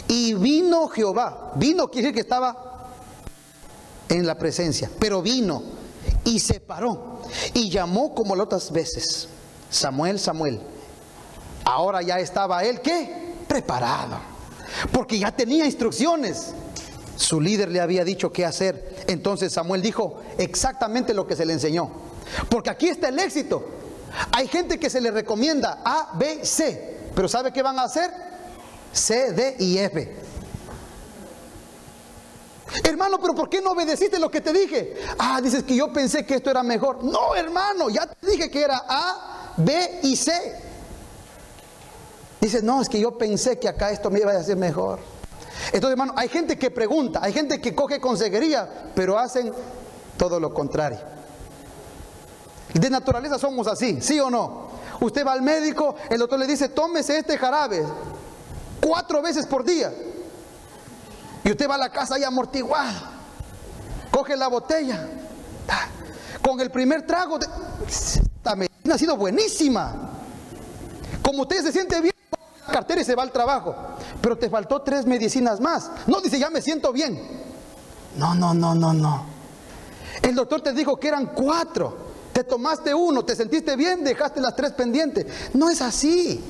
Y 0.09 0.35
vino 0.35 0.88
Jehová. 0.88 1.53
Vino 1.55 1.88
quiere 1.88 2.09
decir 2.09 2.15
que 2.15 2.21
estaba 2.23 2.68
en 4.09 4.27
la 4.27 4.37
presencia, 4.37 4.91
pero 4.99 5.23
vino 5.23 5.62
y 6.25 6.41
se 6.41 6.61
paró 6.61 7.23
y 7.55 7.71
llamó 7.71 8.15
como 8.15 8.35
las 8.35 8.47
otras 8.47 8.73
veces, 8.73 9.29
Samuel, 9.71 10.19
Samuel. 10.19 10.61
Ahora 11.65 12.03
ya 12.03 12.19
estaba 12.19 12.65
él, 12.65 12.81
¿qué? 12.81 13.35
Preparado, 13.47 14.19
porque 14.93 15.19
ya 15.19 15.33
tenía 15.33 15.67
instrucciones. 15.67 16.55
Su 17.17 17.41
líder 17.41 17.71
le 17.71 17.81
había 17.81 18.05
dicho 18.05 18.33
qué 18.33 18.45
hacer. 18.45 19.05
Entonces 19.09 19.53
Samuel 19.53 19.83
dijo 19.83 20.23
exactamente 20.38 21.12
lo 21.12 21.27
que 21.27 21.35
se 21.35 21.45
le 21.45 21.53
enseñó. 21.53 21.91
Porque 22.49 22.71
aquí 22.71 22.88
está 22.88 23.09
el 23.09 23.19
éxito. 23.19 23.67
Hay 24.33 24.47
gente 24.47 24.79
que 24.79 24.88
se 24.88 25.00
le 25.00 25.11
recomienda 25.11 25.83
A, 25.85 26.12
B, 26.17 26.45
C. 26.45 26.99
Pero 27.15 27.29
¿sabe 27.29 27.53
qué 27.53 27.62
van 27.62 27.79
a 27.79 27.85
hacer? 27.85 28.11
C, 28.93 29.33
D 29.33 29.57
y 29.59 29.79
F. 29.79 30.28
Hermano, 32.88 33.18
pero 33.21 33.35
¿por 33.35 33.50
qué 33.50 33.61
no 33.61 33.73
obedeciste 33.73 34.18
lo 34.18 34.30
que 34.30 34.40
te 34.40 34.50
dije? 34.50 34.95
Ah, 35.18 35.40
dices 35.42 35.62
que 35.62 35.76
yo 35.76 35.92
pensé 35.92 36.25
que 36.25 36.37
esto 36.37 36.50
era 36.50 36.62
mejor. 36.62 37.04
No, 37.04 37.35
hermano, 37.35 37.90
ya 37.90 38.07
te 38.07 38.30
dije 38.30 38.50
que 38.50 38.62
era 38.62 38.83
A, 38.88 39.52
B 39.59 40.00
y 40.04 40.16
C. 40.16 40.33
Dices, 42.40 42.62
no, 42.62 42.80
es 42.80 42.88
que 42.88 42.99
yo 42.99 43.18
pensé 43.18 43.59
que 43.59 43.68
acá 43.68 43.90
esto 43.90 44.11
me 44.11 44.21
iba 44.21 44.33
a 44.33 44.38
hacer 44.38 44.57
mejor. 44.57 45.00
Entonces, 45.66 45.90
hermano, 45.90 46.14
hay 46.16 46.30
gente 46.30 46.57
que 46.57 46.71
pregunta, 46.71 47.21
hay 47.23 47.35
gente 47.35 47.61
que 47.61 47.75
coge 47.75 48.00
consejería, 48.00 48.90
pero 48.95 49.18
hacen 49.18 49.52
todo 50.16 50.40
lo 50.40 50.54
contrario. 50.54 51.00
De 52.73 52.88
naturaleza 52.88 53.38
somos 53.38 53.66
así, 53.66 54.00
¿sí 54.00 54.18
o 54.18 54.30
no? 54.30 54.68
Usted 55.00 55.26
va 55.26 55.33
al 55.33 55.42
médico, 55.42 55.95
el 56.09 56.18
doctor 56.21 56.38
le 56.38 56.47
dice, 56.47 56.71
tómese 56.71 57.18
este 57.18 57.37
jarabe 57.37 57.85
cuatro 58.80 59.21
veces 59.21 59.45
por 59.45 59.62
día. 59.62 59.92
Y 61.49 61.50
usted 61.50 61.67
va 61.67 61.76
a 61.76 61.78
la 61.78 61.88
casa 61.88 62.19
y 62.19 62.25
amortiguado. 62.25 62.93
Coge 64.11 64.37
la 64.37 64.49
botella. 64.49 65.09
Con 66.43 66.61
el 66.61 66.71
primer 66.71 67.07
trago, 67.07 67.38
esta 67.88 68.55
medicina 68.55 68.95
ha 68.95 68.99
sido 68.99 69.17
buenísima. 69.17 70.11
Como 71.23 71.45
usted 71.45 71.62
se 71.62 71.73
siente 71.73 72.02
bien, 72.02 72.12
la 72.67 72.71
cartera 72.75 73.00
y 73.00 73.05
se 73.05 73.14
va 73.14 73.23
al 73.23 73.33
trabajo. 73.33 73.75
Pero 74.21 74.37
te 74.37 74.50
faltó 74.50 74.83
tres 74.83 75.07
medicinas 75.07 75.59
más. 75.59 75.90
No 76.07 76.21
dice, 76.21 76.38
ya 76.38 76.50
me 76.50 76.61
siento 76.61 76.93
bien. 76.93 77.19
No, 78.19 78.35
no, 78.35 78.52
no, 78.52 78.75
no, 78.75 78.93
no. 78.93 79.25
El 80.21 80.35
doctor 80.35 80.61
te 80.61 80.75
dijo 80.75 81.00
que 81.00 81.09
eran 81.09 81.28
cuatro. 81.28 81.97
Te 82.35 82.45
tomaste 82.45 82.93
uno, 82.93 83.25
te 83.25 83.35
sentiste 83.35 83.75
bien, 83.75 84.05
dejaste 84.05 84.43
las 84.43 84.55
tres 84.55 84.73
pendientes. 84.73 85.25
No 85.55 85.71
es 85.71 85.81
así. 85.81 86.45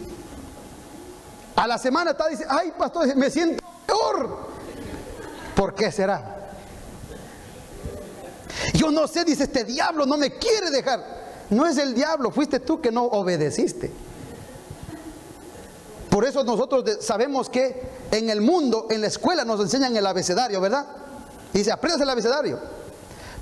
A 1.54 1.68
la 1.68 1.78
semana 1.78 2.10
está 2.10 2.26
dice, 2.26 2.44
ay 2.48 2.72
pastor, 2.76 3.14
me 3.14 3.30
siento 3.30 3.62
peor. 3.86 4.57
¿Por 5.58 5.74
qué 5.74 5.90
será? 5.90 6.36
Yo 8.74 8.92
no 8.92 9.08
sé, 9.08 9.24
dice 9.24 9.42
este 9.42 9.64
diablo, 9.64 10.06
no 10.06 10.16
me 10.16 10.30
quiere 10.34 10.70
dejar. 10.70 11.04
No 11.50 11.66
es 11.66 11.76
el 11.78 11.94
diablo, 11.94 12.30
fuiste 12.30 12.60
tú 12.60 12.80
que 12.80 12.92
no 12.92 13.06
obedeciste. 13.06 13.90
Por 16.10 16.24
eso 16.24 16.44
nosotros 16.44 16.98
sabemos 17.00 17.50
que 17.50 17.82
en 18.12 18.30
el 18.30 18.40
mundo, 18.40 18.86
en 18.88 19.00
la 19.00 19.08
escuela 19.08 19.44
nos 19.44 19.58
enseñan 19.58 19.96
el 19.96 20.06
abecedario, 20.06 20.60
¿verdad? 20.60 20.86
Y 21.52 21.58
dice, 21.58 21.72
aprendas 21.72 22.02
el 22.02 22.10
abecedario. 22.10 22.60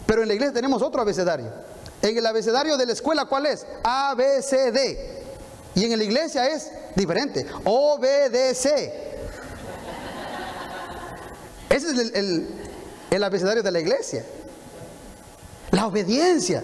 Pero 0.07 0.23
en 0.23 0.29
la 0.29 0.35
iglesia 0.35 0.55
tenemos 0.55 0.81
otro 0.81 1.03
abecedario. 1.03 1.53
En 2.01 2.17
el 2.17 2.25
abecedario 2.25 2.79
de 2.79 2.87
la 2.87 2.95
escuela, 2.95 3.27
¿cuál 3.27 3.45
es? 3.45 3.67
A, 3.85 4.15
B, 4.15 4.41
C, 4.41 4.73
D. 4.73 5.23
Y 5.75 5.85
en 5.85 5.99
la 5.99 6.05
iglesia 6.05 6.49
es 6.49 6.73
diferente. 6.95 7.47
O, 7.65 7.99
B, 7.99 8.31
D, 8.31 8.55
C. 8.55 9.06
Ese 11.69 11.91
es 11.91 12.15
el, 12.15 12.49
el, 13.11 13.25
abecedario 13.25 13.63
de 13.63 13.71
la 13.71 13.81
iglesia. 13.81 14.25
La 15.71 15.87
obediencia. 15.87 16.63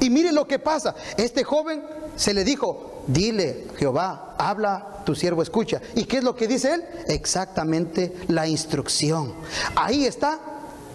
Y 0.00 0.10
mire 0.10 0.32
lo 0.32 0.46
que 0.46 0.58
pasa. 0.58 0.94
Este 1.16 1.44
joven 1.44 1.82
se 2.16 2.32
le 2.34 2.44
dijo, 2.44 3.02
dile, 3.06 3.66
Jehová, 3.76 4.34
habla, 4.38 5.02
tu 5.04 5.14
siervo 5.14 5.42
escucha. 5.42 5.80
¿Y 5.94 6.04
qué 6.04 6.18
es 6.18 6.24
lo 6.24 6.34
que 6.34 6.46
dice 6.46 6.74
él? 6.74 6.84
Exactamente 7.08 8.14
la 8.28 8.46
instrucción. 8.46 9.34
Ahí 9.74 10.04
está 10.06 10.38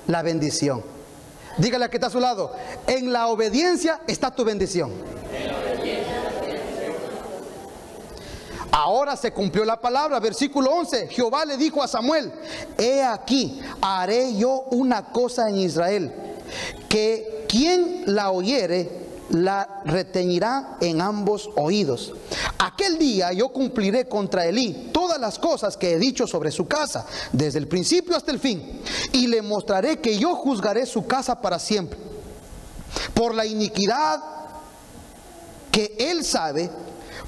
la 0.08 0.22
bendición. 0.22 0.84
Dígale 1.58 1.86
a 1.86 1.90
que 1.90 1.98
está 1.98 2.08
a 2.08 2.12
su 2.12 2.20
lado, 2.20 2.54
en 2.88 3.12
la 3.12 3.28
obediencia 3.28 4.00
está 4.08 4.32
tu 4.32 4.46
bendición. 4.46 4.92
Ahora 8.72 9.16
se 9.16 9.32
cumplió 9.32 9.66
la 9.66 9.82
palabra, 9.82 10.20
versículo 10.20 10.72
11. 10.72 11.08
Jehová 11.08 11.46
le 11.46 11.58
dijo 11.58 11.82
a 11.82 11.88
Samuel, 11.88 12.32
he 12.78 13.02
aquí, 13.04 13.60
haré 13.82 14.36
yo 14.36 14.66
una 14.72 15.12
cosa 15.12 15.50
en 15.50 15.58
Israel, 15.58 16.14
que 16.88 17.46
quien 17.48 18.04
la 18.06 18.32
oyere 18.32 19.00
la 19.30 19.82
reteñirá 19.86 20.78
en 20.82 21.02
ambos 21.02 21.50
oídos. 21.56 22.14
Aquel 22.58 22.98
día 22.98 23.32
yo 23.32 23.50
cumpliré 23.50 24.08
contra 24.08 24.46
Elí 24.46 24.90
todas 24.92 25.20
las 25.20 25.40
cosas 25.40 25.78
que 25.78 25.94
he 25.94 26.00
dicho 26.00 26.28
sobre 26.28 26.52
su 26.52 26.68
casa, 26.68 27.06
desde 27.32 27.60
el 27.60 27.68
principio 27.68 28.16
hasta 28.16 28.32
el 28.32 28.40
fin, 28.40 28.82
y 29.14 29.28
le 29.28 29.42
mostraré 29.42 30.00
que 30.00 30.18
yo 30.18 30.36
juzgaré 30.36 30.86
su 30.86 31.06
casa 31.06 31.42
para 31.42 31.60
siempre. 31.60 32.00
Por 33.14 33.36
la 33.36 33.46
iniquidad 33.46 34.22
que 35.72 35.96
él 36.00 36.26
sabe, 36.26 36.70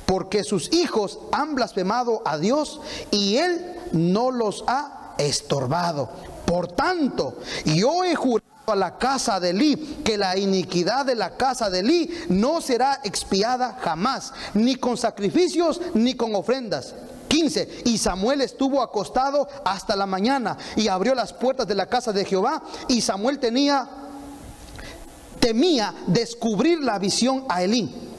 porque 0.05 0.43
sus 0.43 0.71
hijos 0.73 1.19
han 1.31 1.55
blasfemado 1.55 2.21
a 2.25 2.37
Dios 2.37 2.81
y 3.11 3.37
él 3.37 3.75
no 3.91 4.31
los 4.31 4.63
ha 4.67 5.13
estorbado. 5.17 6.09
Por 6.45 6.67
tanto, 6.67 7.37
yo 7.65 8.03
he 8.03 8.15
jurado 8.15 8.51
a 8.67 8.75
la 8.75 8.97
casa 8.97 9.39
de 9.39 9.51
Elí, 9.51 10.01
que 10.03 10.17
la 10.17 10.37
iniquidad 10.37 11.05
de 11.05 11.15
la 11.15 11.37
casa 11.37 11.69
de 11.69 11.79
Elí 11.79 12.09
no 12.29 12.61
será 12.61 12.99
expiada 13.03 13.77
jamás, 13.81 14.33
ni 14.53 14.75
con 14.75 14.97
sacrificios 14.97 15.81
ni 15.93 16.15
con 16.15 16.35
ofrendas. 16.35 16.93
15. 17.27 17.83
Y 17.85 17.97
Samuel 17.97 18.41
estuvo 18.41 18.81
acostado 18.81 19.47
hasta 19.63 19.95
la 19.95 20.05
mañana 20.05 20.57
y 20.75 20.89
abrió 20.89 21.15
las 21.15 21.31
puertas 21.31 21.65
de 21.65 21.75
la 21.75 21.85
casa 21.85 22.11
de 22.11 22.25
Jehová 22.25 22.61
y 22.89 22.99
Samuel 22.99 23.39
tenía 23.39 23.87
temía 25.39 25.93
descubrir 26.07 26.81
la 26.81 26.99
visión 26.99 27.45
a 27.47 27.63
Elí. 27.63 28.10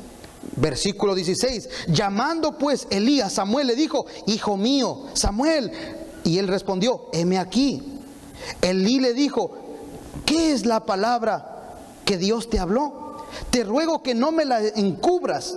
Versículo 0.56 1.14
16. 1.14 1.68
Llamando 1.88 2.58
pues 2.58 2.86
Elí 2.90 3.20
a 3.20 3.30
Samuel 3.30 3.68
le 3.68 3.76
dijo, 3.76 4.06
"Hijo 4.26 4.56
mío, 4.56 5.06
Samuel." 5.14 5.72
Y 6.24 6.38
él 6.38 6.48
respondió, 6.48 7.08
"Heme 7.12 7.38
aquí." 7.38 7.82
Elí 8.60 8.98
le 9.00 9.14
dijo, 9.14 9.62
¿Qué 10.26 10.52
es 10.52 10.66
la 10.66 10.84
palabra 10.84 11.78
que 12.04 12.18
Dios 12.18 12.50
te 12.50 12.58
habló? 12.58 13.26
Te 13.50 13.64
ruego 13.64 14.02
que 14.02 14.14
no 14.14 14.30
me 14.30 14.44
la 14.44 14.60
encubras. 14.60 15.56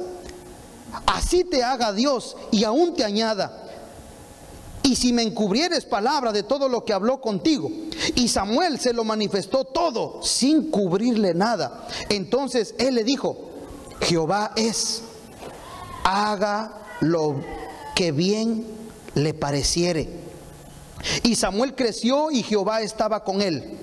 Así 1.06 1.44
te 1.44 1.64
haga 1.64 1.92
Dios 1.92 2.38
y 2.52 2.64
aún 2.64 2.96
te 2.96 3.04
añada. 3.04 3.64
Y 4.82 4.96
si 4.96 5.14
me 5.14 5.24
encubrieres 5.24 5.84
palabra 5.84 6.32
de 6.32 6.44
todo 6.44 6.70
lo 6.70 6.86
que 6.86 6.94
habló 6.94 7.20
contigo, 7.20 7.72
y 8.14 8.28
Samuel 8.28 8.80
se 8.80 8.94
lo 8.94 9.04
manifestó 9.04 9.64
todo 9.64 10.22
sin 10.22 10.70
cubrirle 10.70 11.34
nada, 11.34 11.88
entonces 12.10 12.76
él 12.78 12.96
le 12.96 13.04
dijo, 13.04 13.36
Jehová 14.06 14.52
es, 14.56 15.02
haga 16.04 16.72
lo 17.02 17.36
que 17.96 18.12
bien 18.12 18.66
le 19.16 19.34
pareciere. 19.34 20.10
Y 21.24 21.36
Samuel 21.36 21.76
creció 21.76 22.32
y 22.32 22.44
Jehová 22.44 22.82
estaba 22.82 23.24
con 23.24 23.42
él 23.42 23.80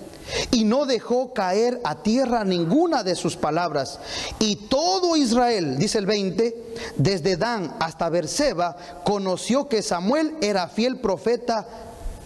y 0.50 0.64
no 0.64 0.87
dejó 0.87 1.33
caer 1.33 1.81
a 1.85 2.02
tierra 2.02 2.45
ninguna 2.45 3.02
de 3.02 3.17
sus 3.17 3.37
palabras. 3.37 3.99
Y 4.38 4.57
todo 4.69 5.17
Israel, 5.17 5.79
dice 5.79 5.99
el 5.99 6.07
20, 6.07 6.75
desde 6.97 7.37
Dan 7.37 7.75
hasta 7.81 8.09
Berseba, 8.09 8.76
conoció 9.05 9.69
que 9.69 9.83
Samuel 9.83 10.37
era 10.41 10.69
fiel 10.69 11.00
profeta 11.00 11.67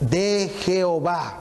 de 0.01 0.51
Jehová. 0.65 1.41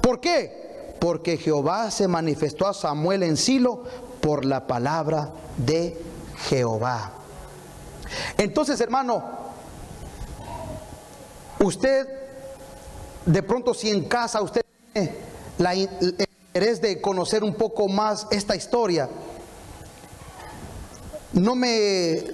¿Por 0.00 0.20
qué? 0.20 0.94
Porque 0.98 1.36
Jehová 1.36 1.90
se 1.90 2.08
manifestó 2.08 2.66
a 2.66 2.74
Samuel 2.74 3.22
en 3.22 3.36
Silo 3.36 3.84
por 4.20 4.44
la 4.44 4.66
palabra 4.66 5.30
de 5.56 6.00
Jehová. 6.48 7.12
Entonces, 8.36 8.80
hermano, 8.80 9.22
usted 11.60 12.06
de 13.26 13.42
pronto 13.42 13.74
si 13.74 13.90
en 13.90 14.04
casa 14.04 14.40
usted 14.40 14.62
la, 15.58 15.74
el 15.74 16.28
interés 16.46 16.80
de 16.80 17.00
conocer 17.00 17.44
un 17.44 17.54
poco 17.54 17.88
más 17.88 18.26
esta 18.30 18.56
historia. 18.56 19.08
No 21.32 21.54
me, 21.54 22.24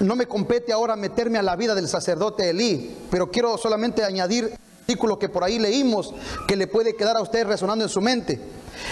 no 0.00 0.16
me 0.16 0.26
compete 0.26 0.72
ahora 0.72 0.96
meterme 0.96 1.38
a 1.38 1.42
la 1.42 1.54
vida 1.54 1.74
del 1.74 1.88
sacerdote 1.88 2.50
Elí, 2.50 2.96
pero 3.10 3.30
quiero 3.30 3.56
solamente 3.56 4.02
añadir 4.02 4.58
artículo 4.90 5.18
que 5.20 5.28
por 5.28 5.44
ahí 5.44 5.60
leímos 5.60 6.12
que 6.48 6.56
le 6.56 6.66
puede 6.66 6.96
quedar 6.96 7.16
a 7.16 7.22
usted 7.22 7.46
resonando 7.46 7.84
en 7.84 7.88
su 7.88 8.00
mente. 8.00 8.40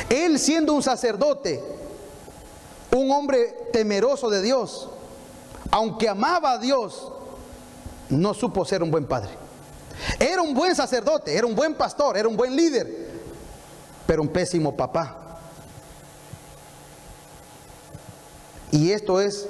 Él 0.08 0.38
siendo 0.38 0.72
un 0.72 0.82
sacerdote, 0.82 1.60
un 2.92 3.10
hombre 3.10 3.68
temeroso 3.72 4.30
de 4.30 4.42
Dios, 4.42 4.88
aunque 5.70 6.08
amaba 6.08 6.52
a 6.52 6.58
Dios, 6.58 7.12
no 8.08 8.34
supo 8.34 8.64
ser 8.64 8.82
un 8.82 8.90
buen 8.90 9.06
padre. 9.06 9.30
Era 10.18 10.42
un 10.42 10.54
buen 10.54 10.74
sacerdote, 10.74 11.36
era 11.36 11.46
un 11.46 11.54
buen 11.54 11.74
pastor, 11.74 12.16
era 12.16 12.28
un 12.28 12.36
buen 12.36 12.54
líder. 12.54 13.08
pero 14.06 14.22
un 14.22 14.28
pésimo 14.28 14.74
papá. 14.74 15.38
Y 18.70 18.90
esto 18.92 19.20
es 19.20 19.46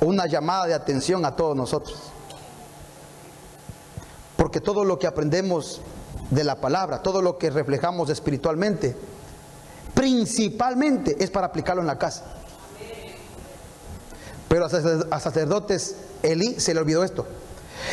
una 0.00 0.26
llamada 0.26 0.66
de 0.66 0.72
atención 0.72 1.26
a 1.26 1.36
todos 1.36 1.54
nosotros. 1.54 1.98
Porque 4.38 4.60
todo 4.60 4.84
lo 4.84 4.98
que 4.98 5.06
aprendemos 5.06 5.82
de 6.30 6.44
la 6.44 6.62
palabra, 6.62 7.02
todo 7.02 7.20
lo 7.20 7.36
que 7.36 7.50
reflejamos 7.50 8.08
espiritualmente, 8.08 8.96
principalmente 10.02 11.14
es 11.22 11.30
para 11.30 11.46
aplicarlo 11.46 11.80
en 11.80 11.86
la 11.86 11.96
casa. 11.96 12.24
Pero 14.48 14.66
a 14.66 15.20
sacerdotes 15.20 15.94
Elí 16.24 16.58
se 16.58 16.74
le 16.74 16.80
olvidó 16.80 17.04
esto. 17.04 17.24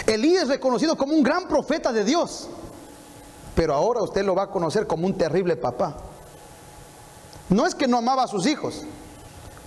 Elí 0.07 0.35
es 0.35 0.47
reconocido 0.47 0.97
como 0.97 1.13
un 1.13 1.21
gran 1.21 1.47
profeta 1.47 1.93
de 1.93 2.03
Dios, 2.03 2.49
pero 3.53 3.75
ahora 3.75 4.01
usted 4.01 4.25
lo 4.25 4.33
va 4.33 4.45
a 4.45 4.49
conocer 4.49 4.87
como 4.87 5.05
un 5.05 5.19
terrible 5.19 5.55
papá. 5.55 5.97
No 7.47 7.67
es 7.67 7.75
que 7.75 7.87
no 7.87 7.99
amaba 7.99 8.23
a 8.23 8.27
sus 8.27 8.47
hijos, 8.47 8.81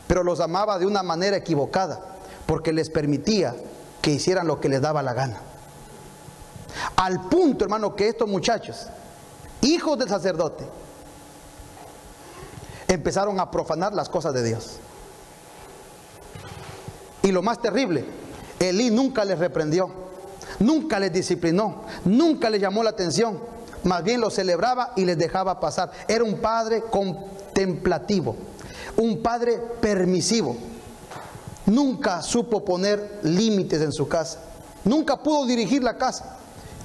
pero 0.08 0.24
los 0.24 0.40
amaba 0.40 0.80
de 0.80 0.86
una 0.86 1.04
manera 1.04 1.36
equivocada, 1.36 2.00
porque 2.44 2.72
les 2.72 2.90
permitía 2.90 3.54
que 4.00 4.10
hicieran 4.10 4.48
lo 4.48 4.58
que 4.58 4.68
les 4.68 4.80
daba 4.80 5.00
la 5.00 5.14
gana. 5.14 5.40
Al 6.96 7.28
punto, 7.28 7.64
hermano, 7.64 7.94
que 7.94 8.08
estos 8.08 8.28
muchachos, 8.28 8.88
hijos 9.60 9.96
del 9.96 10.08
sacerdote, 10.08 10.81
empezaron 12.92 13.40
a 13.40 13.50
profanar 13.50 13.94
las 13.94 14.08
cosas 14.08 14.34
de 14.34 14.42
Dios. 14.42 14.76
Y 17.22 17.30
lo 17.30 17.42
más 17.42 17.60
terrible, 17.60 18.04
Elí 18.58 18.90
nunca 18.90 19.24
les 19.24 19.38
reprendió, 19.38 19.90
nunca 20.58 20.98
les 20.98 21.12
disciplinó, 21.12 21.84
nunca 22.04 22.50
les 22.50 22.60
llamó 22.60 22.82
la 22.82 22.90
atención, 22.90 23.38
más 23.84 24.02
bien 24.02 24.20
los 24.20 24.34
celebraba 24.34 24.92
y 24.96 25.04
les 25.04 25.16
dejaba 25.18 25.60
pasar. 25.60 25.90
Era 26.08 26.24
un 26.24 26.38
padre 26.38 26.82
contemplativo, 26.82 28.36
un 28.96 29.22
padre 29.22 29.58
permisivo. 29.80 30.56
Nunca 31.66 32.22
supo 32.22 32.64
poner 32.64 33.20
límites 33.22 33.80
en 33.80 33.92
su 33.92 34.08
casa, 34.08 34.40
nunca 34.84 35.22
pudo 35.22 35.46
dirigir 35.46 35.82
la 35.82 35.96
casa. 35.96 36.38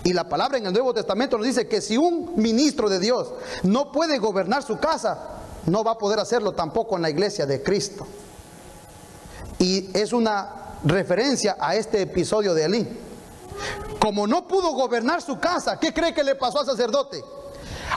Y 0.03 0.13
la 0.13 0.29
palabra 0.29 0.57
en 0.57 0.65
el 0.67 0.71
Nuevo 0.71 0.93
Testamento 0.93 1.37
nos 1.37 1.47
dice 1.47 1.67
que 1.67 1.81
si 1.81 1.97
un 1.97 2.31
ministro 2.37 2.87
de 2.87 2.99
Dios 2.99 3.33
no 3.63 3.91
puede 3.91 4.19
gobernar 4.19 4.63
su 4.63 4.77
casa, 4.77 5.37
no 5.65 5.83
va 5.83 5.91
a 5.91 5.97
poder 5.97 6.19
hacerlo 6.19 6.53
tampoco 6.53 6.95
en 6.95 7.01
la 7.01 7.09
iglesia 7.09 7.45
de 7.45 7.61
Cristo. 7.61 8.07
Y 9.59 9.89
es 9.97 10.13
una 10.13 10.77
referencia 10.83 11.57
a 11.59 11.75
este 11.75 12.01
episodio 12.01 12.53
de 12.53 12.65
Elí. 12.65 12.87
Como 13.99 14.27
no 14.27 14.47
pudo 14.47 14.71
gobernar 14.71 15.21
su 15.21 15.39
casa, 15.39 15.79
¿qué 15.79 15.93
cree 15.93 16.13
que 16.13 16.23
le 16.23 16.35
pasó 16.35 16.59
al 16.59 16.65
sacerdote? 16.65 17.23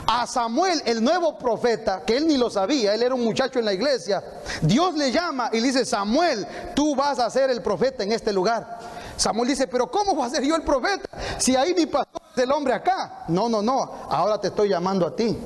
A 0.07 0.25
Samuel, 0.25 0.81
el 0.85 1.03
nuevo 1.03 1.37
profeta, 1.37 2.03
que 2.05 2.17
él 2.17 2.27
ni 2.27 2.37
lo 2.37 2.49
sabía, 2.49 2.95
él 2.95 3.03
era 3.03 3.13
un 3.13 3.23
muchacho 3.23 3.59
en 3.59 3.65
la 3.65 3.73
iglesia, 3.73 4.23
Dios 4.61 4.95
le 4.95 5.11
llama 5.11 5.49
y 5.53 5.59
le 5.59 5.67
dice, 5.67 5.85
Samuel, 5.85 6.47
tú 6.75 6.95
vas 6.95 7.19
a 7.19 7.29
ser 7.29 7.49
el 7.49 7.61
profeta 7.61 8.03
en 8.03 8.11
este 8.11 8.33
lugar. 8.33 8.79
Samuel 9.17 9.49
dice, 9.49 9.67
pero 9.67 9.91
¿cómo 9.91 10.15
voy 10.15 10.25
a 10.25 10.29
ser 10.29 10.43
yo 10.43 10.55
el 10.55 10.63
profeta? 10.63 11.07
Si 11.37 11.55
ahí 11.55 11.73
mi 11.75 11.85
pastor 11.85 12.21
es 12.35 12.43
el 12.43 12.51
hombre 12.51 12.73
acá. 12.73 13.25
No, 13.27 13.49
no, 13.49 13.61
no, 13.61 14.07
ahora 14.09 14.39
te 14.39 14.47
estoy 14.47 14.69
llamando 14.69 15.05
a 15.05 15.15
ti. 15.15 15.37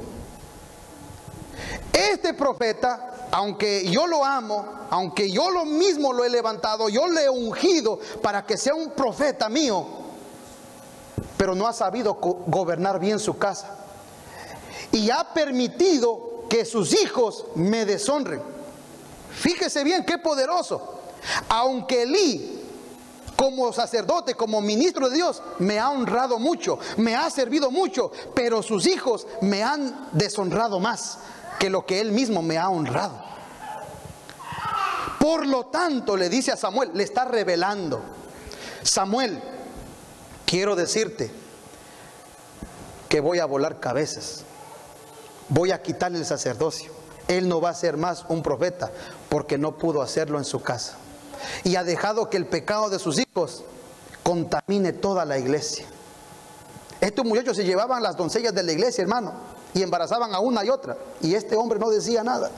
Este 1.96 2.34
profeta 2.34 3.16
aunque 3.32 3.86
yo 3.90 4.08
lo 4.08 4.24
amo, 4.24 4.66
aunque 4.90 5.30
yo 5.30 5.50
lo 5.50 5.66
mismo 5.66 6.14
lo 6.14 6.24
he 6.24 6.30
levantado, 6.30 6.88
yo 6.88 7.08
le 7.08 7.26
he 7.26 7.30
ungido 7.30 8.00
para 8.22 8.46
que 8.46 8.58
sea 8.58 8.74
un 8.74 8.92
profeta 8.92 9.50
mío, 9.50 9.86
pero 11.36 11.54
no 11.54 11.68
ha 11.68 11.74
sabido 11.74 12.14
gobernar 12.14 12.98
bien 12.98 13.20
su 13.20 13.38
casa. 13.38 13.76
Y 14.92 15.10
ha 15.10 15.34
permitido 15.34 16.46
que 16.50 16.64
sus 16.64 16.94
hijos 16.94 17.46
me 17.56 17.86
deshonren. 17.86 18.42
Fíjese 19.32 19.84
bien 19.84 20.06
qué 20.06 20.18
poderoso. 20.18 21.02
Aunque 21.50 22.04
Elí, 22.04 22.62
como 23.36 23.74
sacerdote, 23.74 24.36
como 24.36 24.62
ministro 24.62 25.10
de 25.10 25.18
Dios, 25.18 25.42
me 25.60 25.78
ha 25.78 25.90
honrado 25.90 26.40
mucho, 26.40 26.80
me 26.96 27.16
ha 27.16 27.30
servido 27.30 27.70
mucho, 27.70 28.12
pero 28.34 28.64
sus 28.64 28.88
hijos 28.88 29.28
me 29.42 29.62
han 29.62 30.08
deshonrado 30.14 30.80
más 30.80 31.18
que 31.60 31.70
lo 31.70 31.86
que 31.86 32.02
él 32.02 32.12
mismo 32.12 32.42
me 32.42 32.58
ha 32.58 32.70
honrado. 32.70 33.24
Por 35.20 35.48
lo 35.48 35.66
tanto, 35.66 36.16
le 36.16 36.30
dice 36.30 36.52
a 36.52 36.58
Samuel, 36.58 36.92
le 36.94 37.04
está 37.04 37.26
revelando, 37.26 38.02
Samuel, 38.84 39.42
quiero 40.46 40.76
decirte 40.76 41.32
que 43.10 43.20
voy 43.20 43.40
a 43.40 43.46
volar 43.46 43.80
cabezas, 43.80 44.44
voy 45.50 45.72
a 45.72 45.82
quitarle 45.82 46.20
el 46.20 46.26
sacerdocio. 46.26 46.92
Él 47.28 47.50
no 47.50 47.60
va 47.60 47.70
a 47.70 47.74
ser 47.74 47.98
más 47.98 48.26
un 48.30 48.44
profeta 48.44 48.92
porque 49.30 49.58
no 49.58 49.78
pudo 49.78 50.02
hacerlo 50.02 50.38
en 50.38 50.46
su 50.46 50.62
casa. 50.62 50.98
Y 51.64 51.76
ha 51.76 51.84
dejado 51.84 52.30
que 52.30 52.38
el 52.38 52.46
pecado 52.46 52.90
de 52.90 53.00
sus 53.00 53.20
hijos 53.20 53.64
contamine 54.22 54.94
toda 54.94 55.26
la 55.26 55.40
iglesia. 55.40 55.86
Estos 57.02 57.26
muchachos 57.26 57.58
se 57.58 57.66
llevaban 57.66 58.04
las 58.04 58.16
doncellas 58.16 58.54
de 58.54 58.64
la 58.64 58.72
iglesia, 58.72 59.02
hermano, 59.02 59.34
y 59.76 59.84
embarazaban 59.84 60.34
a 60.34 60.40
una 60.40 60.66
y 60.66 60.70
otra. 60.70 60.98
Y 61.22 61.36
este 61.36 61.56
hombre 61.56 61.78
no 61.78 61.92
decía 61.92 62.24
nada 62.24 62.50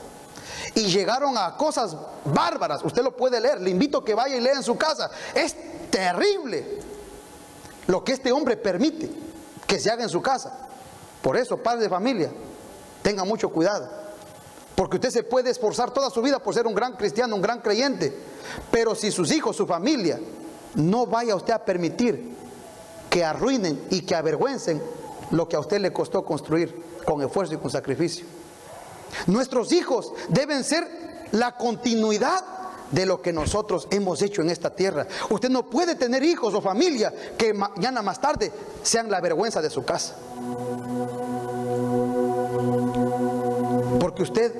y 0.74 0.84
llegaron 0.86 1.36
a 1.36 1.56
cosas 1.56 1.96
bárbaras. 2.24 2.82
Usted 2.84 3.02
lo 3.02 3.16
puede 3.16 3.40
leer, 3.40 3.60
le 3.60 3.70
invito 3.70 3.98
a 3.98 4.04
que 4.04 4.14
vaya 4.14 4.36
y 4.36 4.40
lea 4.40 4.54
en 4.54 4.62
su 4.62 4.78
casa. 4.78 5.10
Es 5.34 5.54
terrible 5.90 6.78
lo 7.88 8.04
que 8.04 8.12
este 8.12 8.32
hombre 8.32 8.56
permite 8.56 9.10
que 9.66 9.80
se 9.80 9.90
haga 9.90 10.04
en 10.04 10.08
su 10.08 10.22
casa. 10.22 10.68
Por 11.20 11.36
eso, 11.36 11.56
padre 11.58 11.82
de 11.82 11.88
familia, 11.88 12.30
tenga 13.02 13.24
mucho 13.24 13.50
cuidado. 13.50 13.88
Porque 14.76 14.96
usted 14.96 15.10
se 15.10 15.24
puede 15.24 15.50
esforzar 15.50 15.90
toda 15.90 16.10
su 16.10 16.22
vida 16.22 16.38
por 16.38 16.54
ser 16.54 16.66
un 16.68 16.74
gran 16.74 16.96
cristiano, 16.96 17.34
un 17.34 17.42
gran 17.42 17.60
creyente. 17.60 18.16
Pero 18.70 18.94
si 18.94 19.10
sus 19.10 19.32
hijos, 19.32 19.56
su 19.56 19.66
familia, 19.66 20.20
no 20.76 21.06
vaya 21.06 21.34
usted 21.34 21.52
a 21.52 21.64
permitir 21.64 22.36
que 23.10 23.24
arruinen 23.24 23.86
y 23.90 24.02
que 24.02 24.14
avergüencen 24.14 24.80
lo 25.32 25.48
que 25.48 25.56
a 25.56 25.60
usted 25.60 25.80
le 25.80 25.92
costó 25.92 26.24
construir 26.24 26.87
con 27.08 27.22
esfuerzo 27.22 27.54
y 27.54 27.56
con 27.56 27.70
sacrificio. 27.70 28.26
Nuestros 29.28 29.72
hijos 29.72 30.12
deben 30.28 30.62
ser 30.62 30.86
la 31.32 31.56
continuidad 31.56 32.44
de 32.90 33.06
lo 33.06 33.22
que 33.22 33.32
nosotros 33.32 33.88
hemos 33.90 34.20
hecho 34.20 34.42
en 34.42 34.50
esta 34.50 34.74
tierra. 34.74 35.06
Usted 35.30 35.48
no 35.48 35.70
puede 35.70 35.94
tener 35.94 36.22
hijos 36.22 36.52
o 36.52 36.60
familia 36.60 37.10
que 37.38 37.54
mañana 37.54 38.02
más 38.02 38.20
tarde 38.20 38.52
sean 38.82 39.10
la 39.10 39.22
vergüenza 39.22 39.62
de 39.62 39.70
su 39.70 39.86
casa. 39.86 40.16
Porque 43.98 44.22
usted 44.22 44.52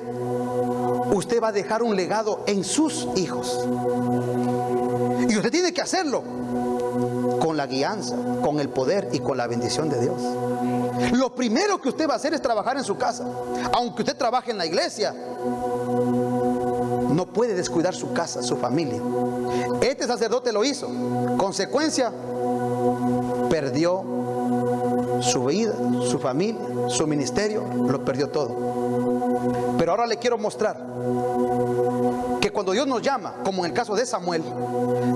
usted 1.13 1.43
va 1.43 1.49
a 1.49 1.51
dejar 1.51 1.83
un 1.83 1.95
legado 1.95 2.43
en 2.47 2.63
sus 2.63 3.07
hijos. 3.15 3.63
Y 5.29 5.35
usted 5.35 5.51
tiene 5.51 5.71
que 5.71 5.81
hacerlo 5.81 6.23
con 7.39 7.57
la 7.57 7.67
guianza, 7.67 8.15
con 8.41 8.59
el 8.59 8.69
poder 8.69 9.09
y 9.11 9.19
con 9.19 9.37
la 9.37 9.45
bendición 9.45 9.87
de 9.87 10.01
Dios. 10.01 10.19
Lo 11.13 11.33
primero 11.33 11.79
que 11.81 11.89
usted 11.89 12.07
va 12.07 12.13
a 12.13 12.17
hacer 12.17 12.33
es 12.33 12.41
trabajar 12.41 12.77
en 12.77 12.83
su 12.83 12.97
casa. 12.97 13.25
Aunque 13.73 14.03
usted 14.03 14.17
trabaje 14.17 14.51
en 14.51 14.57
la 14.57 14.65
iglesia, 14.65 15.13
no 17.11 17.25
puede 17.33 17.55
descuidar 17.55 17.95
su 17.95 18.13
casa, 18.13 18.43
su 18.43 18.57
familia. 18.57 19.01
Este 19.81 20.05
sacerdote 20.05 20.51
lo 20.51 20.63
hizo. 20.63 20.89
Consecuencia, 21.37 22.11
perdió 23.49 24.03
su 25.21 25.45
vida, 25.45 25.73
su 26.09 26.19
familia, 26.19 26.61
su 26.87 27.05
ministerio, 27.07 27.65
lo 27.87 28.03
perdió 28.05 28.29
todo. 28.29 28.55
Pero 29.77 29.91
ahora 29.91 30.05
le 30.05 30.17
quiero 30.17 30.37
mostrar 30.37 30.77
que 32.39 32.51
cuando 32.51 32.71
Dios 32.71 32.87
nos 32.87 33.01
llama, 33.01 33.35
como 33.43 33.65
en 33.65 33.71
el 33.71 33.75
caso 33.75 33.95
de 33.95 34.05
Samuel, 34.05 34.43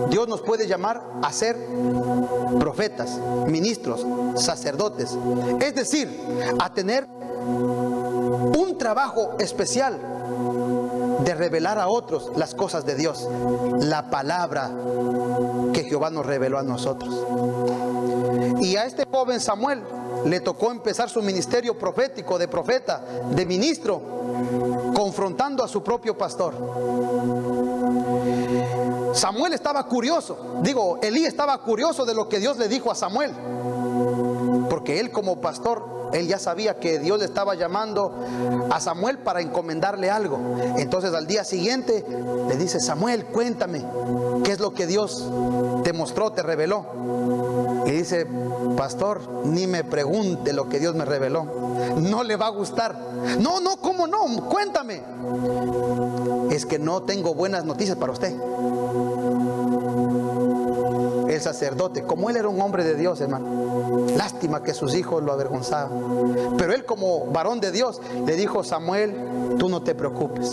Dios 0.09 0.27
nos 0.27 0.41
puede 0.41 0.67
llamar 0.67 1.01
a 1.21 1.31
ser 1.31 1.55
profetas, 2.59 3.19
ministros, 3.47 4.05
sacerdotes. 4.35 5.17
Es 5.59 5.75
decir, 5.75 6.09
a 6.59 6.73
tener 6.73 7.07
un 7.45 8.77
trabajo 8.77 9.35
especial 9.39 9.99
de 11.23 11.35
revelar 11.35 11.79
a 11.79 11.87
otros 11.87 12.31
las 12.35 12.53
cosas 12.53 12.85
de 12.85 12.95
Dios, 12.95 13.27
la 13.79 14.09
palabra 14.09 14.71
que 15.73 15.83
Jehová 15.83 16.09
nos 16.09 16.25
reveló 16.25 16.57
a 16.57 16.63
nosotros. 16.63 17.25
Y 18.61 18.75
a 18.75 18.85
este 18.85 19.05
joven 19.09 19.39
Samuel 19.39 19.81
le 20.25 20.39
tocó 20.39 20.71
empezar 20.71 21.09
su 21.09 21.21
ministerio 21.21 21.77
profético 21.77 22.37
de 22.37 22.47
profeta, 22.47 23.03
de 23.29 23.45
ministro, 23.45 24.01
confrontando 24.95 25.63
a 25.63 25.67
su 25.67 25.83
propio 25.83 26.17
pastor. 26.17 26.53
Samuel 29.13 29.54
estaba 29.54 29.84
curioso, 29.88 30.60
digo, 30.62 30.99
Elí 31.02 31.26
estaba 31.26 31.58
curioso 31.60 32.06
de 32.06 32.13
lo 32.13 32.28
que 32.30 32.39
Dios 32.39 32.58
le 32.58 32.67
dijo 32.67 32.91
a 32.91 32.95
Samuel, 32.95 33.32
porque 34.69 34.99
él 34.99 35.12
como 35.12 35.39
pastor 35.39 35.93
él 36.13 36.28
ya 36.28 36.38
sabía 36.38 36.80
que 36.80 36.99
Dios 36.99 37.19
le 37.19 37.26
estaba 37.26 37.56
llamando 37.56 38.13
a 38.69 38.80
Samuel 38.80 39.17
para 39.17 39.41
encomendarle 39.41 40.12
algo. 40.12 40.39
Entonces 40.78 41.13
al 41.13 41.26
día 41.26 41.43
siguiente 41.43 42.06
le 42.47 42.56
dice, 42.56 42.80
Samuel, 42.80 43.26
cuéntame, 43.26 43.84
¿qué 44.43 44.52
es 44.52 44.60
lo 44.60 44.73
que 44.73 44.86
Dios 44.86 45.28
te 45.84 45.91
mostró, 45.91 46.32
te 46.32 46.43
reveló? 46.43 46.86
Y 47.88 47.91
dice, 47.91 48.28
pastor, 48.78 49.21
ni 49.45 49.65
me 49.65 49.84
pregunte 49.84 50.54
lo 50.54 50.69
que 50.69 50.80
Dios 50.80 50.95
me 50.95 51.04
reveló. 51.04 51.45
no 51.97 52.23
le 52.23 52.36
va 52.36 52.47
a 52.47 52.52
gustar. 52.52 52.95
No, 53.39 53.60
no, 53.60 53.78
¿cómo 53.78 54.06
no? 54.06 54.26
Cuéntame. 54.49 55.02
Es 56.52 56.65
que 56.65 56.78
no 56.78 57.02
tengo 57.04 57.34
buenas 57.34 57.65
noticias 57.65 57.97
para 57.97 58.12
usted. 58.12 58.36
El 61.33 61.41
sacerdote, 61.41 62.03
como 62.03 62.29
él 62.29 62.37
era 62.37 62.47
un 62.47 62.61
hombre 62.61 62.83
de 62.83 62.93
Dios, 62.93 63.19
hermano, 63.19 64.05
lástima 64.15 64.61
que 64.61 64.75
sus 64.75 64.93
hijos 64.93 65.23
lo 65.23 65.33
avergonzaban. 65.33 65.89
Pero 66.59 66.73
él 66.73 66.85
como 66.85 67.25
varón 67.25 67.59
de 67.59 67.71
Dios 67.71 67.99
le 68.27 68.35
dijo, 68.35 68.63
Samuel, 68.63 69.15
tú 69.57 69.67
no 69.67 69.81
te 69.81 69.95
preocupes. 69.95 70.51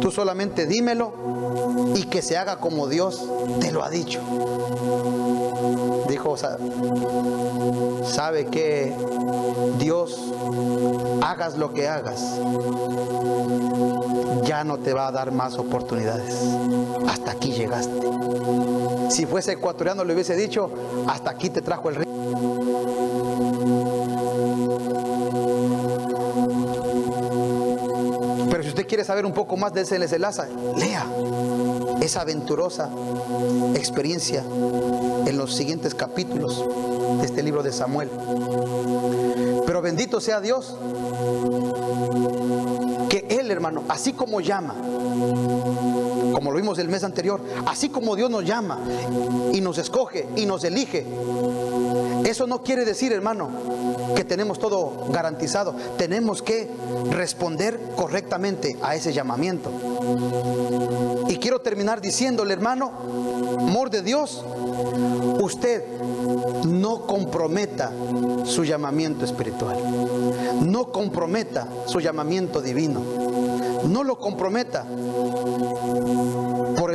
Tú 0.00 0.10
solamente 0.10 0.66
dímelo 0.66 1.12
y 1.94 2.04
que 2.04 2.20
se 2.20 2.36
haga 2.36 2.56
como 2.56 2.88
Dios 2.88 3.26
te 3.58 3.72
lo 3.72 3.82
ha 3.82 3.88
dicho. 3.88 4.20
Dijo, 6.10 6.36
sabe 8.04 8.44
que 8.46 8.94
Dios, 9.78 10.30
hagas 11.22 11.56
lo 11.56 11.72
que 11.72 11.88
hagas, 11.88 12.38
ya 14.44 14.62
no 14.62 14.76
te 14.76 14.92
va 14.92 15.08
a 15.08 15.12
dar 15.12 15.32
más 15.32 15.56
oportunidades. 15.58 16.34
Hasta 17.08 17.32
aquí 17.32 17.52
llegaste. 17.52 17.96
Si 19.08 19.26
fuese 19.26 19.52
ecuatoriano 19.52 20.04
le 20.04 20.14
hubiese 20.14 20.36
dicho, 20.36 20.70
hasta 21.08 21.30
aquí 21.30 21.50
te 21.50 21.62
trajo 21.62 21.88
el 21.88 21.94
rey. 21.96 22.06
Pero 28.50 28.62
si 28.62 28.68
usted 28.68 28.86
quiere 28.86 29.04
saber 29.04 29.26
un 29.26 29.32
poco 29.32 29.56
más 29.56 29.72
de 29.72 29.82
ese 29.82 29.98
desenlace, 29.98 30.42
lea 30.76 31.06
esa 32.00 32.20
aventurosa 32.22 32.90
experiencia 33.74 34.44
en 35.26 35.36
los 35.36 35.54
siguientes 35.54 35.94
capítulos 35.94 36.64
de 37.18 37.26
este 37.26 37.42
libro 37.42 37.62
de 37.62 37.72
Samuel. 37.72 38.10
Pero 39.66 39.82
bendito 39.82 40.20
sea 40.20 40.40
Dios, 40.40 40.76
que 43.08 43.26
Él, 43.28 43.50
hermano, 43.50 43.82
así 43.88 44.12
como 44.12 44.40
llama, 44.40 44.74
como 46.36 46.50
lo 46.50 46.58
vimos 46.58 46.78
el 46.78 46.90
mes 46.90 47.02
anterior, 47.02 47.40
así 47.64 47.88
como 47.88 48.14
Dios 48.14 48.28
nos 48.28 48.44
llama 48.44 48.78
y 49.54 49.62
nos 49.62 49.78
escoge 49.78 50.28
y 50.36 50.44
nos 50.44 50.64
elige, 50.64 51.06
eso 52.26 52.46
no 52.46 52.62
quiere 52.62 52.84
decir, 52.84 53.10
hermano, 53.10 53.48
que 54.14 54.22
tenemos 54.22 54.58
todo 54.58 55.06
garantizado. 55.08 55.74
Tenemos 55.96 56.42
que 56.42 56.68
responder 57.10 57.80
correctamente 57.96 58.76
a 58.82 58.94
ese 58.94 59.14
llamamiento. 59.14 59.70
Y 61.28 61.36
quiero 61.36 61.62
terminar 61.62 62.02
diciéndole, 62.02 62.52
hermano, 62.52 62.92
amor 63.58 63.88
de 63.88 64.02
Dios, 64.02 64.44
usted 65.40 65.84
no 66.66 67.06
comprometa 67.06 67.92
su 68.44 68.64
llamamiento 68.64 69.24
espiritual. 69.24 69.78
No 70.60 70.92
comprometa 70.92 71.66
su 71.86 72.00
llamamiento 72.00 72.60
divino. 72.60 73.00
No 73.86 74.04
lo 74.04 74.18
comprometa 74.18 74.84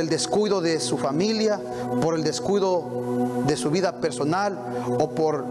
el 0.02 0.08
descuido 0.08 0.60
de 0.60 0.80
su 0.80 0.98
familia, 0.98 1.60
por 2.02 2.14
el 2.14 2.24
descuido 2.24 3.44
de 3.46 3.56
su 3.56 3.70
vida 3.70 4.00
personal 4.00 4.58
o 4.98 5.10
por 5.10 5.44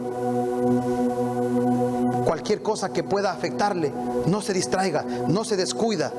cualquier 2.25 2.61
cosa 2.61 2.91
que 2.91 3.03
pueda 3.03 3.31
afectarle. 3.31 3.91
No 4.27 4.41
se 4.41 4.53
distraiga, 4.53 5.03
no 5.27 5.43
se 5.43 5.55
descuida. 5.55 6.11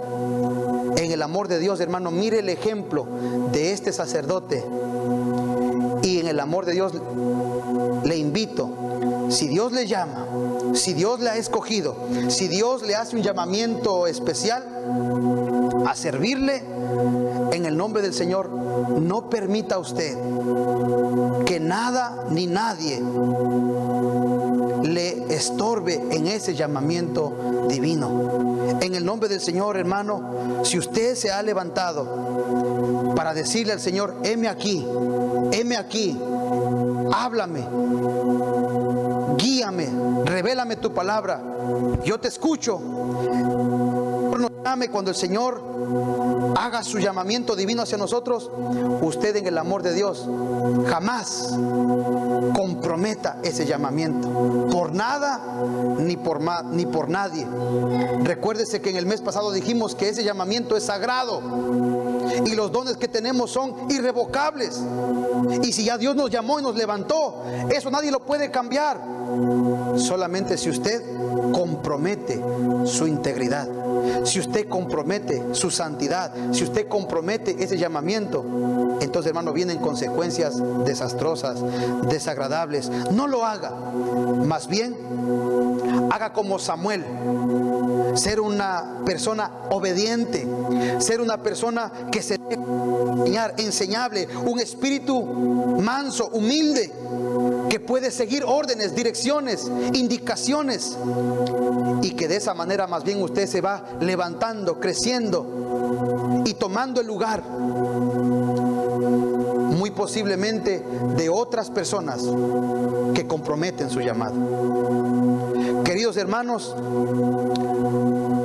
En 0.97 1.13
el 1.13 1.23
amor 1.23 1.49
de 1.49 1.59
Dios, 1.59 1.81
hermano, 1.81 2.11
mire 2.11 2.41
el 2.41 2.49
ejemplo 2.49 3.07
de 3.53 3.73
este 3.73 3.93
sacerdote. 3.93 4.65
Y 6.03 6.19
en 6.19 6.27
el 6.27 6.41
amor 6.41 6.65
de 6.65 6.73
Dios 6.73 6.93
le 8.05 8.17
invito, 8.17 8.71
si 9.29 9.47
Dios 9.47 9.73
le 9.73 9.87
llama, 9.87 10.27
si 10.75 10.95
Dios 10.95 11.21
le 11.21 11.31
ha 11.31 11.37
escogido, 11.37 11.97
si 12.29 12.49
Dios 12.49 12.83
le 12.83 12.97
hace 12.97 13.17
un 13.17 13.23
llamamiento 13.23 14.07
especial 14.07 14.65
a 15.87 15.95
servirle, 15.95 16.63
en 17.53 17.67
el 17.67 17.77
nombre 17.77 18.03
del 18.03 18.15
Señor, 18.15 18.49
no 18.49 19.29
permita 19.29 19.79
usted 19.79 20.17
que 21.45 21.61
nada 21.61 22.25
ni 22.31 22.47
nadie 22.47 23.03
le 24.83 25.35
estorbe 25.35 26.03
en 26.11 26.27
ese 26.27 26.55
llamamiento 26.55 27.67
divino. 27.69 28.79
En 28.81 28.95
el 28.95 29.05
nombre 29.05 29.29
del 29.29 29.41
Señor, 29.41 29.77
hermano, 29.77 30.63
si 30.65 30.79
usted 30.79 31.15
se 31.15 31.31
ha 31.31 31.43
levantado 31.43 33.15
para 33.15 33.35
decirle 33.35 33.75
al 33.75 33.81
Señor, 33.81 34.17
heme 34.25 34.49
aquí, 34.49 34.87
heme 35.53 35.77
aquí, 35.77 36.19
háblame, 37.13 37.67
guíame, 39.37 39.89
revélame 40.25 40.77
tu 40.77 40.93
palabra, 40.93 41.43
yo 42.03 42.19
te 42.19 42.29
escucho. 42.29 42.81
No 42.81 44.53
cuando 44.91 45.11
el 45.11 45.17
Señor 45.17 45.63
haga 46.57 46.83
su 46.83 46.99
llamamiento 46.99 47.57
divino 47.57 47.83
hacia 47.83 47.99
nosotros, 47.99 48.51
usted 49.01 49.37
en 49.37 49.47
el 49.47 49.59
amor 49.59 49.83
de 49.83 49.95
Dios 49.95 50.29
jamás 50.87 51.55
comprometa 52.55 53.39
ese 53.43 53.67
llamamiento. 53.67 54.29
Por 54.71 54.95
nada 54.95 55.41
ni 55.99 56.17
por, 56.17 56.41
ni 56.71 56.87
por 56.87 57.09
nadie. 57.09 57.47
Recuérdese 58.23 58.81
que 58.81 58.91
en 58.91 58.97
el 58.97 59.07
mes 59.07 59.21
pasado 59.21 59.53
dijimos 59.53 59.95
que 59.95 60.09
ese 60.09 60.25
llamamiento 60.25 60.77
es 60.77 60.85
sagrado 60.85 61.41
y 62.45 62.55
los 62.55 62.73
dones 62.73 62.97
que 62.97 63.09
tenemos 63.09 63.51
son 63.51 63.91
irrevocables. 63.91 64.81
Y 65.63 65.73
si 65.73 65.85
ya 65.85 65.99
Dios 65.99 66.17
nos 66.17 66.31
llamó 66.31 66.59
y 66.59 66.63
nos 66.63 66.77
levantó, 66.77 67.43
eso 67.71 67.91
nadie 67.91 68.11
lo 68.11 68.21
puede 68.21 68.51
cambiar. 68.51 69.01
Solamente 69.97 70.59
si 70.59 70.71
usted 70.71 71.03
compromete 71.53 72.43
su 72.85 73.07
integridad, 73.07 73.69
si 74.25 74.41
usted 74.41 74.69
compromete 74.69 75.43
su 75.53 75.71
santidad, 75.71 76.33
si 76.53 76.65
usted 76.65 76.89
compromete 76.89 77.63
ese 77.63 77.79
llamamiento, 77.79 78.45
entonces 79.01 79.31
hermano 79.31 79.53
vienen 79.53 79.79
consecuencias 79.79 80.63
desastrosas, 80.85 81.59
desagradables. 82.09 82.91
No 83.11 83.27
lo 83.27 83.45
haga, 83.45 83.71
más 84.45 84.69
bien 84.69 84.97
haga 86.11 86.33
como 86.33 86.59
Samuel, 86.59 87.05
ser 88.15 88.41
una 88.41 89.03
persona 89.05 89.51
obediente, 89.71 90.47
ser 90.99 91.21
una 91.21 91.39
persona 91.39 91.91
que 92.11 92.23
se 92.23 92.39
enseñar, 93.33 93.55
enseñable, 93.59 94.29
un 94.47 94.61
espíritu 94.61 95.23
manso, 95.81 96.29
humilde, 96.33 96.93
que 97.73 97.81
puede 97.81 98.11
seguir 98.11 98.45
órdenes, 98.45 98.95
direcciones, 98.95 99.67
indicaciones 99.95 100.99
y 102.03 102.11
que 102.11 102.29
de 102.29 102.37
esa 102.37 102.53
manera 102.53 102.87
más 102.87 103.03
bien 103.03 103.23
usted 103.23 103.47
se 103.47 103.63
va 103.63 103.83
levantando, 103.99 104.79
creciendo 104.79 106.43
y 106.45 106.53
tomando 106.53 107.01
el 107.01 107.07
lugar 107.07 107.43
muy 109.73 109.91
posiblemente 109.91 110.85
de 111.17 111.31
otras 111.31 111.71
personas 111.71 112.23
que 113.15 113.27
comprometen 113.27 113.89
su 113.89 114.01
llamado. 114.01 114.35
Queridos 115.83 116.19
hermanos, 116.19 116.77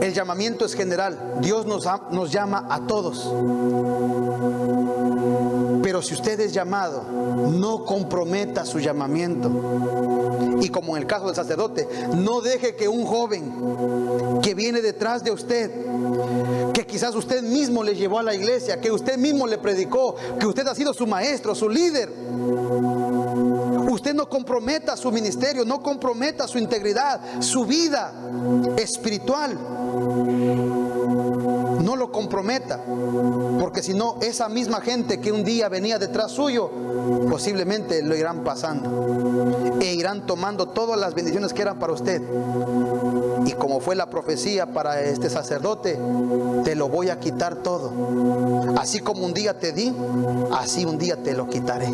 el 0.01 0.13
llamamiento 0.13 0.63
es 0.63 0.73
general. 0.73 1.39
Dios 1.41 1.65
nos, 1.65 1.85
nos 2.11 2.31
llama 2.31 2.65
a 2.69 2.79
todos. 2.87 3.29
Pero 5.83 6.01
si 6.01 6.13
usted 6.13 6.39
es 6.39 6.53
llamado, 6.53 7.03
no 7.37 7.85
comprometa 7.85 8.65
su 8.65 8.79
llamamiento. 8.79 9.49
Y 10.61 10.69
como 10.69 10.95
en 10.95 11.03
el 11.03 11.07
caso 11.07 11.27
del 11.27 11.35
sacerdote, 11.35 11.87
no 12.15 12.41
deje 12.41 12.75
que 12.75 12.87
un 12.87 13.05
joven 13.05 14.39
que 14.41 14.55
viene 14.55 14.81
detrás 14.81 15.23
de 15.23 15.31
usted, 15.31 15.71
que 16.73 16.85
quizás 16.85 17.15
usted 17.15 17.43
mismo 17.43 17.83
le 17.83 17.95
llevó 17.95 18.19
a 18.19 18.23
la 18.23 18.33
iglesia, 18.33 18.81
que 18.81 18.91
usted 18.91 19.17
mismo 19.17 19.47
le 19.47 19.57
predicó, 19.57 20.15
que 20.39 20.47
usted 20.47 20.67
ha 20.67 20.75
sido 20.75 20.93
su 20.93 21.05
maestro, 21.05 21.53
su 21.53 21.69
líder, 21.69 22.11
usted 23.89 24.13
no 24.13 24.29
comprometa 24.29 24.97
su 24.97 25.11
ministerio, 25.11 25.65
no 25.65 25.81
comprometa 25.81 26.47
su 26.47 26.57
integridad, 26.57 27.41
su 27.41 27.65
vida 27.65 28.13
espiritual 28.77 29.57
no 31.83 31.95
lo 31.95 32.11
comprometa, 32.11 32.83
porque 33.59 33.81
si 33.81 33.93
no, 33.93 34.17
esa 34.21 34.49
misma 34.49 34.81
gente 34.81 35.21
que 35.21 35.31
un 35.31 35.43
día 35.43 35.69
venía 35.69 35.97
detrás 35.97 36.31
suyo, 36.31 36.69
posiblemente 37.29 38.03
lo 38.03 38.15
irán 38.15 38.43
pasando 38.43 39.77
e 39.81 39.93
irán 39.93 40.25
tomando 40.25 40.67
todas 40.67 40.99
las 40.99 41.13
bendiciones 41.13 41.53
que 41.53 41.61
eran 41.61 41.79
para 41.79 41.93
usted. 41.93 42.21
Y 43.45 43.53
como 43.53 43.79
fue 43.79 43.95
la 43.95 44.09
profecía 44.09 44.73
para 44.73 45.01
este 45.01 45.29
sacerdote, 45.29 45.99
te 46.63 46.75
lo 46.75 46.89
voy 46.89 47.09
a 47.09 47.19
quitar 47.19 47.55
todo. 47.57 47.93
Así 48.77 48.99
como 48.99 49.25
un 49.25 49.33
día 49.33 49.59
te 49.59 49.71
di, 49.71 49.93
así 50.53 50.85
un 50.85 50.97
día 50.97 51.21
te 51.23 51.33
lo 51.33 51.47
quitaré. 51.47 51.89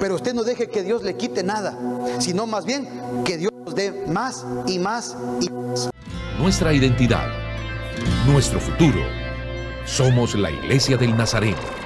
Pero 0.00 0.14
usted 0.14 0.34
no 0.34 0.44
deje 0.44 0.68
que 0.68 0.82
Dios 0.82 1.02
le 1.02 1.16
quite 1.16 1.42
nada, 1.42 1.76
sino 2.18 2.46
más 2.46 2.64
bien 2.64 2.88
que 3.24 3.36
Dios 3.36 3.52
nos 3.64 3.74
dé 3.74 4.04
más 4.08 4.44
y 4.66 4.78
más 4.78 5.16
y 5.40 5.50
más. 5.50 5.90
Nuestra 6.38 6.72
identidad 6.72 7.42
nuestro 8.26 8.60
futuro. 8.60 9.00
Somos 9.84 10.34
la 10.34 10.50
Iglesia 10.50 10.96
del 10.96 11.16
Nazareno. 11.16 11.81